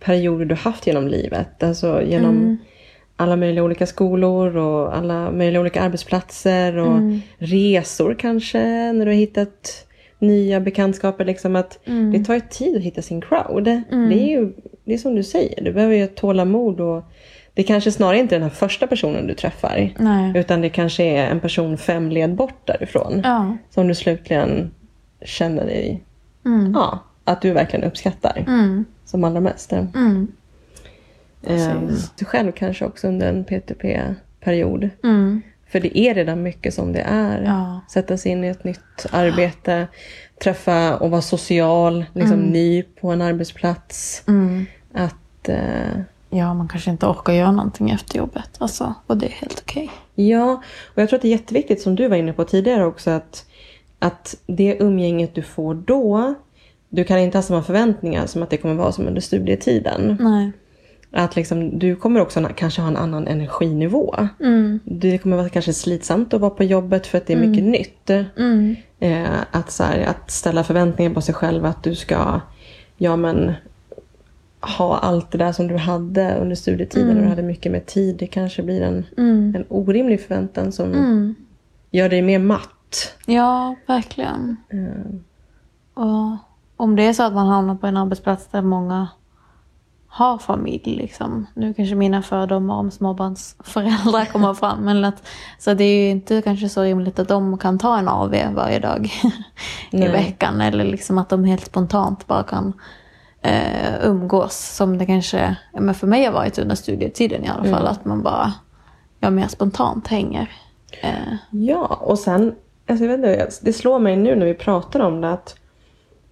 perioder 0.00 0.44
du 0.44 0.54
haft 0.54 0.86
genom 0.86 1.08
livet. 1.08 1.62
Alltså 1.62 2.02
genom 2.02 2.36
Mm. 2.36 2.58
Alla 3.20 3.36
möjliga 3.36 3.64
olika 3.64 3.86
skolor 3.86 4.56
och 4.56 4.96
alla 4.96 5.30
möjliga 5.30 5.60
olika 5.60 5.80
arbetsplatser 5.82 6.76
och 6.76 6.96
Mm. 6.96 7.20
resor 7.38 8.14
kanske 8.18 8.58
när 8.92 9.04
du 9.06 9.10
har 9.10 9.16
hittat 9.16 9.84
nya 10.18 10.60
bekantskaper. 10.60 11.24
Liksom 11.24 11.56
att 11.56 11.78
Mm. 11.86 12.12
Det 12.12 12.24
tar 12.24 12.34
ju 12.34 12.40
tid 12.50 12.76
att 12.76 12.82
hitta 12.82 13.02
sin 13.02 13.20
crowd. 13.20 13.64
Det 13.64 14.14
är 14.14 14.28
ju 14.28 14.52
det 14.84 14.94
är 14.94 14.98
som 14.98 15.14
du 15.14 15.22
säger, 15.22 15.64
du 15.64 15.72
behöver 15.72 15.94
ju 15.94 16.06
tålamod 16.06 16.80
och 16.80 17.04
det 17.54 17.62
kanske 17.62 17.92
snarare 17.92 18.18
inte 18.18 18.34
är 18.34 18.40
den 18.40 18.48
här 18.48 18.56
första 18.56 18.86
personen 18.86 19.26
du 19.26 19.34
träffar. 19.34 19.94
Nej. 19.98 20.32
Utan 20.36 20.60
det 20.60 20.68
kanske 20.68 21.04
är 21.04 21.26
en 21.30 21.40
person 21.40 21.76
fem 21.78 22.10
led 22.10 22.34
bort 22.34 22.66
därifrån. 22.66 23.20
Ja. 23.24 23.56
Som 23.70 23.88
du 23.88 23.94
slutligen 23.94 24.70
känner 25.24 25.66
dig, 25.66 26.02
Mm. 26.46 26.72
ja, 26.74 26.98
att 27.24 27.42
du 27.42 27.52
verkligen 27.52 27.84
uppskattar 27.84 28.44
Mm. 28.46 28.84
som 29.04 29.24
allra 29.24 29.40
mest. 29.40 29.72
Mm. 29.72 30.26
Ehm, 31.46 31.86
Precis. 31.88 32.12
du 32.18 32.24
själv 32.24 32.52
kanske 32.52 32.84
också 32.84 33.08
under 33.08 33.28
en 33.28 33.44
PTP-period. 33.44 34.90
Mm. 35.04 35.42
För 35.68 35.80
det 35.80 35.98
är 35.98 36.14
redan 36.14 36.42
mycket 36.42 36.74
som 36.74 36.92
det 36.92 37.00
är. 37.00 37.42
Ja. 37.42 37.80
Sätta 37.90 38.16
sig 38.16 38.32
in 38.32 38.44
i 38.44 38.48
ett 38.48 38.64
nytt 38.64 39.06
arbete, 39.10 39.86
träffa 40.42 40.96
och 40.96 41.10
vara 41.10 41.22
social, 41.22 42.04
liksom 42.12 42.40
ny 42.40 42.82
på 42.82 43.10
en 43.10 43.22
arbetsplats. 43.22 44.22
Mm. 44.28 44.66
Att, 44.92 45.48
eh, 45.48 46.00
Ja, 46.30 46.54
man 46.54 46.68
kanske 46.68 46.90
inte 46.90 47.06
orkar 47.06 47.32
göra 47.32 47.52
någonting 47.52 47.90
efter 47.90 48.18
jobbet. 48.18 48.50
Alltså, 48.58 48.94
och 49.06 49.16
det 49.16 49.26
är 49.26 49.30
helt 49.30 49.62
okej. 49.66 49.90
ja, 50.14 50.62
och 50.94 51.02
jag 51.02 51.08
tror 51.08 51.16
att 51.18 51.22
det 51.22 51.28
är 51.28 51.32
jätteviktigt 51.32 51.80
som 51.82 51.94
du 51.96 52.08
var 52.08 52.16
inne 52.16 52.32
på 52.32 52.44
tidigare 52.44 52.84
också 52.84 53.10
att, 53.10 53.46
att 53.98 54.36
det 54.46 54.76
umgänget 54.80 55.34
du 55.34 55.42
får 55.42 55.74
då, 55.74 56.34
du 56.88 57.04
kan 57.04 57.18
inte 57.18 57.38
ha 57.38 57.42
samma 57.42 57.62
förväntningar 57.62 58.26
som 58.26 58.42
att 58.42 58.50
det 58.50 58.56
kommer 58.56 58.74
vara 58.74 58.92
som 58.92 59.06
under 59.06 59.20
studietiden. 59.20 60.16
Nej. 60.20 60.52
Att 61.12 61.36
liksom, 61.36 61.78
du 61.78 61.96
kommer 61.96 62.20
också 62.20 62.48
kanske 62.56 62.80
ha 62.80 62.88
en 62.88 62.96
annan 62.96 63.28
energinivå. 63.28 64.14
Mm. 64.40 64.80
Det 64.84 65.18
kommer 65.18 65.36
vara 65.36 65.48
kanske 65.48 65.72
slitsamt 65.72 66.34
att 66.34 66.40
vara 66.40 66.50
på 66.50 66.64
jobbet 66.64 67.06
för 67.06 67.18
att 67.18 67.26
det 67.26 67.32
är 67.32 67.46
mycket 67.46 67.64
nytt. 67.64 68.10
Mm. 68.36 68.76
Eh, 69.00 69.28
att, 69.50 69.70
så 69.70 69.84
här, 69.84 70.06
att 70.06 70.30
ställa 70.30 70.64
förväntningar 70.64 71.14
på 71.14 71.20
sig 71.20 71.34
själv 71.34 71.64
att 71.64 71.82
du 71.82 71.94
ska, 71.94 72.40
ja 72.96 73.16
men, 73.16 73.52
ha 74.60 74.98
allt 74.98 75.30
det 75.30 75.38
där 75.38 75.52
som 75.52 75.68
du 75.68 75.76
hade 75.76 76.34
under 76.34 76.56
studietiden 76.56 77.16
och 77.16 77.22
du 77.22 77.28
hade 77.28 77.42
mycket 77.42 77.72
mer 77.72 77.80
tid. 77.80 78.16
Det 78.16 78.26
kanske 78.26 78.62
blir 78.62 78.82
en, 78.82 79.04
en 79.56 79.64
orimlig 79.68 80.20
förväntan 80.20 80.72
som 80.72 80.92
Mm. 80.92 81.34
gör 81.90 82.08
dig 82.08 82.22
mer 82.22 82.38
matt. 82.38 83.14
Ja, 83.26 83.74
verkligen. 83.86 84.56
Eh, 84.68 85.14
Och 85.94 86.36
om 86.76 86.96
det 86.96 87.02
är 87.02 87.12
så 87.12 87.22
att 87.22 87.34
man 87.34 87.46
hamnar 87.48 87.74
på 87.74 87.86
en 87.86 87.96
arbetsplats 87.96 88.46
där 88.46 88.62
många 88.62 89.08
har 90.08 90.38
familj, 90.38 90.96
liksom. 90.96 91.46
nu 91.54 91.74
kanske 91.74 91.94
mina 91.94 92.22
fördomar 92.22 92.74
om 92.74 92.90
småbarnsföräldrar 92.90 94.24
kommer 94.24 94.54
fram, 94.54 94.84
men 94.84 95.04
att, 95.04 95.28
så 95.58 95.74
det 95.74 95.84
är 95.84 96.04
ju 96.04 96.10
inte 96.10 96.42
kanske 96.42 96.68
så 96.68 96.82
rimligt 96.82 97.18
att 97.18 97.28
de 97.28 97.58
kan 97.58 97.78
ta 97.78 97.98
en 97.98 98.08
AV 98.08 98.34
varje 98.54 98.78
dag 98.78 99.06
i 99.90 99.98
Nej. 99.98 100.12
veckan, 100.12 100.60
eller 100.60 100.84
liksom 100.84 101.18
att 101.18 101.28
de 101.28 101.44
helt 101.44 101.64
spontant 101.66 102.26
bara 102.26 102.42
kan 102.42 102.72
eh, 103.42 103.94
umgås, 104.02 104.74
som 104.76 104.98
det 104.98 105.06
kanske 105.06 105.56
men 105.72 105.94
för 105.94 106.06
mig 106.06 106.24
har 106.24 106.32
varit 106.32 106.58
under 106.58 106.74
studietiden 106.74 107.44
i 107.44 107.48
alla 107.48 107.64
fall, 107.64 107.86
att 107.86 108.04
man 108.04 108.22
bara 108.22 108.52
ja, 109.20 109.30
mer 109.30 109.48
spontant 109.48 110.08
hänger. 110.08 110.50
Eh, 111.02 111.34
Ja, 111.50 111.84
och 111.86 112.18
sen, 112.18 112.54
alltså 112.88 113.04
jag 113.04 113.18
vet 113.18 113.30
inte, 113.30 113.50
det 113.62 113.72
slår 113.72 113.98
mig 113.98 114.16
nu 114.16 114.36
när 114.36 114.46
vi 114.46 114.54
pratar 114.54 115.00
om 115.00 115.20
det 115.20 115.30
att 115.30 115.54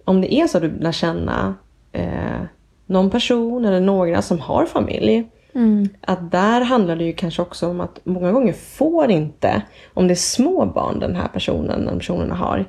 om 0.05 0.21
det 0.21 0.33
är 0.33 0.47
så 0.47 0.57
att 0.57 0.63
du 0.63 0.79
lär 0.79 0.91
känna 0.91 1.55
eh, 1.91 2.26
någon 2.87 3.09
person 3.09 3.65
eller 3.65 3.79
några 3.79 4.21
som 4.21 4.39
har 4.39 4.65
familj. 4.65 5.27
Att 6.01 6.31
där 6.31 6.61
handlar 6.61 6.95
det 6.95 7.03
ju 7.03 7.13
kanske 7.13 7.41
också 7.41 7.67
om 7.67 7.81
att 7.81 7.99
många 8.03 8.31
gånger 8.31 8.53
får 8.53 9.11
inte, 9.11 9.61
om 9.93 10.07
det 10.07 10.13
är 10.13 10.15
små 10.15 10.65
barn 10.65 10.99
den 10.99 11.15
här 11.15 11.27
personen, 11.27 11.85
den 11.85 11.97
personerna 11.97 12.35
har. 12.35 12.65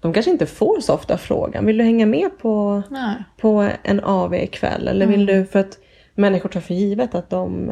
De 0.00 0.12
kanske 0.12 0.30
inte 0.30 0.46
får 0.46 0.80
så 0.80 0.94
ofta 0.94 1.18
frågan, 1.18 1.66
vill 1.66 1.76
du 1.76 1.84
hänga 1.84 2.06
med 2.06 2.38
på, 2.38 2.82
nej. 2.90 3.14
på 3.40 3.68
en 3.82 4.00
AV 4.04 4.34
ikväll? 4.34 4.88
Eller 4.88 5.06
vill 5.06 5.26
du, 5.26 5.44
för 5.46 5.58
att 5.58 5.78
människor 6.14 6.48
tar 6.48 6.60
för 6.60 6.74
givet 6.74 7.14
att 7.14 7.30
de 7.30 7.70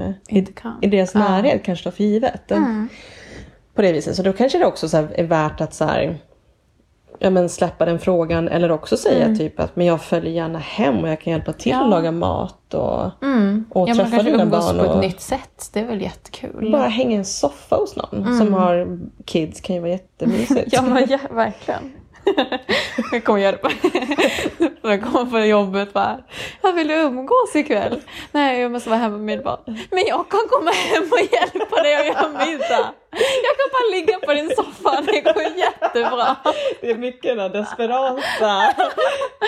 kan. 0.55 0.79
i 0.83 0.87
deras 0.87 1.15
närhet 1.15 1.63
kanske 1.65 1.85
tar 1.85 1.91
för 1.91 2.05
givet. 2.05 2.53
På 3.75 3.83
det 3.83 3.93
viset. 3.93 4.17
Så 4.17 4.23
då 4.23 4.33
kanske 4.33 4.59
det 4.59 4.67
också 4.67 4.97
är 4.97 5.25
värt 5.25 5.61
att 5.61 5.75
så 5.75 5.85
här, 5.85 6.17
ja, 7.19 7.31
men 7.31 7.49
släppa 7.49 7.85
den 7.85 7.99
frågan 7.99 8.49
eller 8.49 8.71
också 8.73 8.97
säga 8.97 9.35
typ 9.37 9.61
att 9.61 9.77
men 9.77 9.87
jag 9.87 10.03
följer 10.03 10.33
gärna 10.33 10.59
hem 10.59 10.99
och 11.05 11.09
jag 11.09 11.21
kan 11.21 11.33
hjälpa 11.33 11.53
till 11.53 11.73
Ja. 11.73 11.85
att 11.85 11.91
laga 11.91 12.13
mat 12.13 12.75
och, 12.75 13.05
och 13.71 13.89
Ja, 13.89 13.95
träffa 13.95 14.23
dina 14.23 14.43
umgås 14.43 14.73
barn. 14.73 14.87
på 14.87 14.93
ett 14.93 15.01
nytt 15.01 15.21
sätt. 15.21 15.71
Det 15.73 15.81
är 15.81 15.87
väl 15.87 16.01
jättekul. 16.03 16.73
bara 16.73 16.89
hänga 16.89 17.11
i 17.11 17.15
en 17.15 17.25
soffa 17.25 17.77
hos 17.77 17.97
någon 17.97 18.39
som 18.39 18.55
har 18.55 18.99
kids 19.25 19.61
kan 19.61 19.75
ju 19.77 19.81
vara 19.83 19.91
jättemysigt. 19.91 20.69
Ja, 20.73 20.83
men 20.83 21.07
ja, 21.09 21.19
verkligen. 21.31 21.93
Jag 23.13 23.25
kommer 23.25 23.53
det 23.53 23.59
på... 23.59 23.71
Jag 24.83 25.03
kommer 25.03 25.31
på 25.31 25.39
jobbet 25.39 25.93
bara. 25.93 26.19
Jag 26.63 26.73
vill 26.73 26.91
umgås 26.91 27.57
ikväll. 27.57 28.03
Nej, 28.33 28.61
jag 28.61 28.73
måste 28.73 28.91
vara 28.91 29.01
hemma 29.01 29.17
med 29.17 29.37
mitt 29.37 29.45
barn. 29.45 29.79
Men 29.91 30.05
jag 30.07 30.29
kan 30.29 30.41
komma 30.49 30.71
hem 30.71 31.03
och 31.03 31.19
hjälpa 31.19 31.83
dig 31.83 31.95
att 31.95 32.07
göra 32.07 32.47
middag. 32.47 32.93
Jag 33.47 33.55
kan 33.59 33.69
bara 33.73 33.91
ligga 33.93 34.19
på 34.27 34.33
din 34.33 34.51
soffa. 34.57 35.03
Det 35.07 35.21
går 35.21 35.43
jättebra. 35.43 36.37
Det 36.81 36.91
är 36.91 36.97
mycket 36.99 37.37
den 37.37 37.53
desperata 37.53 38.75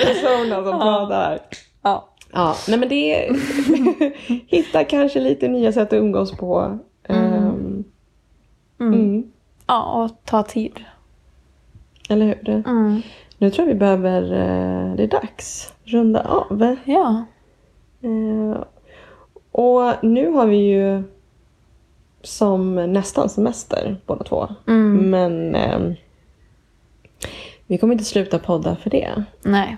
personen 0.04 0.64
som 0.64 0.80
pratar. 0.80 1.38
Ja. 1.82 2.14
Ja, 2.32 2.56
nej 2.68 2.78
men 2.78 2.88
det 2.88 3.24
är... 3.24 3.34
Hitta 4.46 4.84
kanske 4.84 5.20
lite 5.20 5.48
nya 5.48 5.72
sätt 5.72 5.88
att 5.88 5.98
umgås 5.98 6.36
på. 6.36 6.78
Ehm, 7.08 7.84
mm. 8.80 9.32
ja, 9.66 9.82
och 9.82 10.24
ta 10.24 10.42
tid. 10.42 10.84
Eller 12.08 12.26
hur? 12.26 12.48
Mm. 12.68 13.02
Nu 13.38 13.50
tror 13.50 13.68
jag 13.68 13.74
vi 13.74 13.78
behöver, 13.78 14.22
eh, 14.22 14.94
det 14.94 15.02
är 15.02 15.06
dags, 15.08 15.72
runda 15.84 16.20
av. 16.22 16.76
Ja. 16.84 17.24
Eh, 18.02 18.62
och 19.52 20.04
nu 20.04 20.30
har 20.30 20.46
vi 20.46 20.56
ju 20.56 21.02
som 22.22 22.74
nästan 22.92 23.28
semester 23.28 23.96
båda 24.06 24.24
två. 24.24 24.48
Mm. 24.66 25.10
Men 25.10 25.54
eh, 25.54 25.92
vi 27.66 27.78
kommer 27.78 27.92
inte 27.92 28.04
sluta 28.04 28.38
podda 28.38 28.76
för 28.76 28.90
det. 28.90 29.24
Nej. 29.42 29.76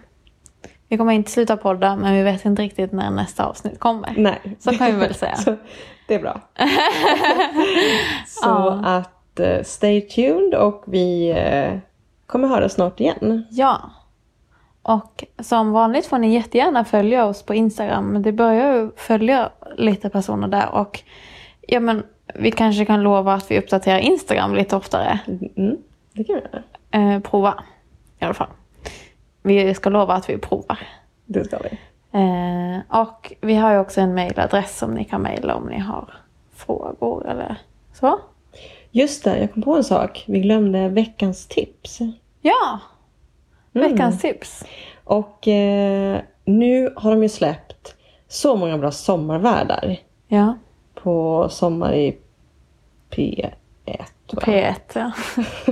Vi 0.88 0.96
kommer 0.96 1.12
inte 1.12 1.30
sluta 1.30 1.56
podda, 1.56 1.96
men 1.96 2.14
vi 2.14 2.22
vet 2.22 2.44
inte 2.44 2.62
riktigt 2.62 2.92
när 2.92 3.10
nästa 3.10 3.46
avsnitt 3.46 3.78
kommer. 3.78 4.14
Nej. 4.16 4.56
Så 4.58 4.70
kan 4.70 4.86
vi 4.86 4.92
väl 4.92 5.14
säga. 5.14 5.34
Så, 5.36 5.56
det 6.08 6.14
är 6.14 6.20
bra. 6.20 6.40
Så 8.26 8.42
Ja. 8.48 8.80
att 8.84 9.40
eh, 9.40 9.62
stay 9.62 10.00
tuned 10.00 10.54
och 10.54 10.84
vi 10.86 11.30
eh, 11.30 11.78
kommer 12.30 12.48
höra 12.48 12.68
snart 12.68 13.00
igen. 13.00 13.46
Ja. 13.50 13.90
Och 14.82 15.24
som 15.38 15.72
vanligt 15.72 16.06
får 16.06 16.18
ni 16.18 16.34
jättegärna 16.34 16.84
följa 16.84 17.24
oss 17.24 17.42
på 17.42 17.54
Instagram. 17.54 18.22
Det 18.22 18.32
börjar 18.32 18.74
ju 18.74 18.90
följa 18.96 19.50
lite 19.76 20.10
personer 20.10 20.48
där 20.48 20.68
och 20.70 21.00
ja 21.60 21.80
men 21.80 22.02
vi 22.34 22.50
kanske 22.50 22.84
kan 22.84 23.02
lova 23.02 23.34
att 23.34 23.50
vi 23.50 23.58
uppdaterar 23.58 23.98
Instagram 23.98 24.54
lite 24.54 24.76
oftare. 24.76 25.18
Mm, 25.56 25.76
det 26.12 26.24
kan 26.24 26.36
vi 26.36 26.42
göra. 26.42 26.62
Eh, 27.14 27.20
prova 27.20 27.64
i 28.18 28.24
alla 28.24 28.34
fall. 28.34 28.48
Vi 29.42 29.74
ska 29.74 29.90
lova 29.90 30.14
att 30.14 30.30
vi 30.30 30.38
provar. 30.38 30.78
Det 31.26 31.44
ska 31.44 31.58
vi. 31.58 31.78
Eh, 32.12 33.00
och 33.00 33.32
vi 33.40 33.54
har 33.54 33.72
ju 33.72 33.78
också 33.78 34.00
en 34.00 34.14
mailadress 34.14 34.78
som 34.78 34.94
ni 34.94 35.04
kan 35.04 35.22
mejla 35.22 35.54
om 35.54 35.66
ni 35.66 35.78
har 35.78 36.14
frågor 36.54 37.28
eller 37.28 37.56
så. 37.92 38.20
Just 38.90 39.24
det, 39.24 39.38
jag 39.38 39.52
kom 39.52 39.62
på 39.62 39.76
en 39.76 39.84
sak. 39.84 40.24
Vi 40.28 40.40
glömde 40.40 40.88
veckans 40.88 41.46
tips. 41.46 41.98
Ja! 42.40 42.78
Mm. 43.74 43.90
Veckans 43.90 44.20
tips. 44.20 44.64
Och 45.04 45.48
eh, 45.48 46.20
nu 46.44 46.92
har 46.96 47.10
de 47.10 47.22
ju 47.22 47.28
släppt 47.28 47.94
så 48.28 48.56
många 48.56 48.78
bra 48.78 48.90
sommarvärdar 48.90 49.96
Ja. 50.28 50.54
på 50.94 51.46
Sommar 51.50 51.94
i 51.94 52.16
P1. 53.10 53.50
va? 54.32 54.42
P1 54.42 54.74
ja. 54.94 55.12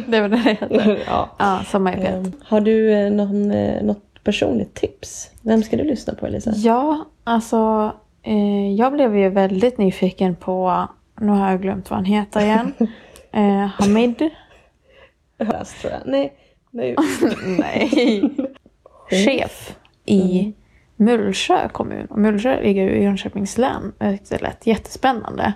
Det 0.06 0.16
är 0.16 0.22
väl 0.22 0.30
det 0.30 0.36
det 0.36 0.42
heter. 0.42 1.02
ja. 1.06 1.28
Ja, 1.38 1.60
sommar 1.66 1.92
i 1.92 1.96
P1. 1.96 2.26
Eh, 2.26 2.32
Har 2.44 2.60
du 2.60 2.92
eh, 2.92 3.10
någon, 3.12 3.50
eh, 3.50 3.82
något 3.82 4.24
personligt 4.24 4.74
tips? 4.74 5.30
Vem 5.42 5.62
ska 5.62 5.76
du 5.76 5.84
lyssna 5.84 6.14
på 6.14 6.26
Elisa? 6.26 6.52
Ja, 6.56 7.04
alltså 7.24 7.92
eh, 8.22 8.72
jag 8.74 8.92
blev 8.92 9.16
ju 9.16 9.28
väldigt 9.28 9.78
nyfiken 9.78 10.36
på, 10.36 10.86
nu 11.20 11.32
har 11.32 11.50
jag 11.50 11.62
glömt 11.62 11.90
vad 11.90 11.96
han 11.96 12.04
heter 12.04 12.40
igen. 12.40 12.72
Eh, 13.32 13.66
Hamid? 13.66 14.30
Höras 15.38 15.80
tror 15.80 15.92
jag. 15.92 16.00
Nej. 16.06 16.32
Nej. 16.70 16.96
Nej. 17.58 18.30
Chef 19.10 19.76
i 20.04 20.52
Mullsjö 20.96 21.68
kommun. 21.68 22.06
Och 22.06 22.18
Mullsjö 22.18 22.60
ligger 22.62 22.82
ju 22.82 22.90
i 22.90 23.04
Jönköpings 23.04 23.58
län. 23.58 23.92
Det 24.28 24.42
lät 24.42 24.66
jättespännande. 24.66 25.52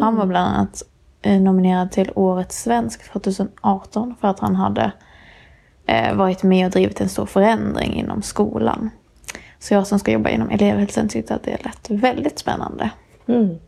Han 0.00 0.16
var 0.16 0.26
bland 0.26 0.54
annat 0.54 0.82
eh, 1.22 1.40
nominerad 1.40 1.90
till 1.90 2.12
Årets 2.14 2.62
svensk 2.62 3.12
2018 3.12 4.14
för 4.20 4.28
att 4.28 4.40
han 4.40 4.56
hade 4.56 4.92
eh, 5.86 6.14
varit 6.14 6.42
med 6.42 6.66
och 6.66 6.72
drivit 6.72 7.00
en 7.00 7.08
stor 7.08 7.26
förändring 7.26 7.94
inom 7.94 8.22
skolan. 8.22 8.90
Så 9.58 9.74
jag 9.74 9.86
som 9.86 9.98
ska 9.98 10.12
jobba 10.12 10.30
inom 10.30 10.50
elevhälsan 10.50 11.08
tyckte 11.08 11.34
att 11.34 11.42
det 11.42 11.64
lät 11.64 11.90
väldigt 11.90 12.38
spännande. 12.38 12.90
Mm. 13.26 13.58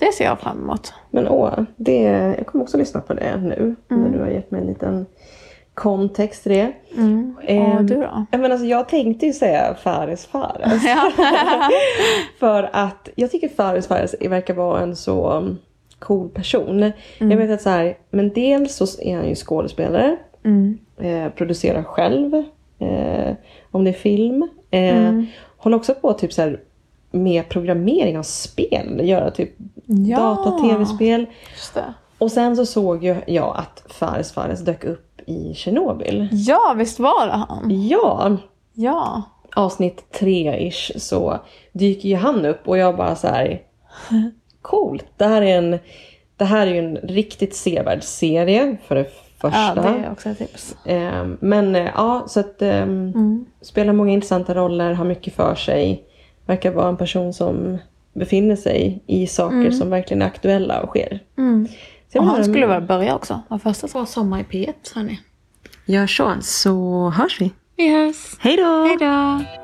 Det 0.00 0.12
ser 0.14 0.24
jag 0.24 0.40
fram 0.40 0.58
emot. 0.62 0.92
Men 1.10 1.28
åh, 1.28 1.60
det, 1.76 2.02
jag 2.38 2.46
kommer 2.46 2.64
också 2.64 2.76
lyssna 2.78 3.00
på 3.00 3.14
det 3.14 3.36
nu. 3.36 3.76
När 3.88 4.08
du 4.08 4.18
har 4.18 4.28
gett 4.28 4.50
mig 4.50 4.60
en 4.60 4.66
liten 4.66 5.06
kontext 5.74 6.42
till 6.42 6.52
det. 6.52 6.72
Mm. 6.96 7.34
Och 7.36 7.44
Ehm, 7.50 7.86
du 7.86 7.94
då? 7.94 8.26
Men 8.30 8.52
alltså, 8.52 8.66
jag 8.66 8.88
tänkte 8.88 9.26
ju 9.26 9.32
säga 9.32 9.74
Fares 9.74 10.26
Fares. 10.26 10.82
För 12.38 12.70
att 12.72 13.08
jag 13.14 13.30
tycker 13.30 13.48
Fares 13.48 13.86
Fares 13.86 14.14
verkar 14.20 14.54
vara 14.54 14.80
en 14.80 14.96
så 14.96 15.32
um, 15.32 15.58
cool 15.98 16.28
person. 16.28 16.92
Jag 17.18 17.36
vet 17.36 17.50
att 17.50 17.62
så 17.62 17.70
här, 17.70 17.96
men 18.10 18.28
dels 18.32 18.74
så 18.74 19.02
är 19.02 19.16
han 19.16 19.28
ju 19.28 19.34
skådespelare. 19.34 20.16
Mm. 20.44 20.78
Eh, 21.00 21.28
producerar 21.32 21.82
själv. 21.82 22.34
Eh, 22.78 23.34
om 23.70 23.84
det 23.84 23.90
är 23.90 23.94
film. 23.94 24.48
Eh, 24.70 25.22
Håller 25.56 25.76
också 25.76 25.94
på 25.94 26.12
typ 26.12 26.32
så 26.32 26.42
här 26.42 26.60
med 27.10 27.48
programmering 27.48 28.18
av 28.18 28.22
spel. 28.22 29.00
Göra 29.04 29.30
typ 29.30 29.50
Ja. 29.86 30.16
data-tv-spel. 30.18 31.26
Och 32.18 32.32
sen 32.32 32.56
så 32.56 32.66
såg 32.66 33.04
ju 33.04 33.16
jag 33.26 33.56
att 33.56 33.92
Fares 33.92 34.32
Fares 34.32 34.60
dök 34.64 34.84
upp 34.84 35.20
i 35.26 35.54
Tjernobyl. 35.54 36.28
Ja, 36.32 36.74
visst 36.76 36.98
var 36.98 37.26
det 37.26 37.32
han? 37.32 37.88
Ja, 37.88 38.36
Ja. 38.74 39.22
avsnitt 39.56 40.04
tre-ish 40.12 40.92
så 40.98 41.38
dyker 41.72 42.08
ju 42.08 42.16
han 42.16 42.46
upp 42.46 42.60
och 42.68 42.78
jag 42.78 42.96
bara 42.96 43.16
så 43.16 43.26
här. 43.28 43.60
Coolt. 44.62 45.04
Det 45.16 45.24
här 45.24 45.42
är 45.42 45.58
en, 45.58 45.78
det 46.36 46.44
här 46.44 46.66
är 46.66 46.70
ju 46.74 46.78
en 46.78 46.96
riktigt 46.96 47.56
sevärd 47.56 48.02
serie 48.02 48.76
för 48.86 48.94
det 48.94 49.06
Ja, 49.42 49.50
första. 49.50 49.74
det 49.82 49.88
är 50.04 50.12
också 50.12 50.28
ett 50.28 50.38
tips. 50.38 50.76
Ehm, 50.86 51.36
men 51.40 51.76
eh, 51.76 51.88
ja, 51.94 52.24
så 52.28 52.40
att 52.40 52.62
ehm, 52.62 53.44
spelar 53.60 53.92
många 53.92 54.12
intressanta 54.12 54.54
roller, 54.54 54.92
har 54.92 55.04
mycket 55.04 55.34
för 55.34 55.54
sig. 55.54 56.04
Verkar 56.50 56.70
vara 56.70 56.88
en 56.88 56.96
person 56.96 57.32
som 57.32 57.78
befinner 58.12 58.56
sig 58.56 59.02
i 59.06 59.26
saker 59.26 59.70
som 59.70 59.90
verkligen 59.90 60.22
är 60.22 60.26
aktuella 60.26 60.80
och 60.80 60.88
sker. 60.88 61.20
Mm. 61.38 61.68
Och 62.14 62.24
han 62.24 62.44
skulle 62.44 62.66
väl 62.66 62.82
börja 62.82 63.14
också. 63.14 63.40
Var 63.48 63.58
första 63.58 63.88
som 63.88 64.00
var 64.00 64.06
sommar 64.06 64.40
i 64.40 64.42
P1, 64.42 64.74
hörni. 64.94 65.20
Gör 65.86 66.06
så, 66.06 66.36
så 66.40 67.10
hörs 67.10 67.40
vi. 67.40 67.52
Vi 67.76 67.94
hörs. 67.94 68.36
Hej 68.38 68.56
då! 68.56 68.84
Hej 68.84 68.96
då! 69.00 69.59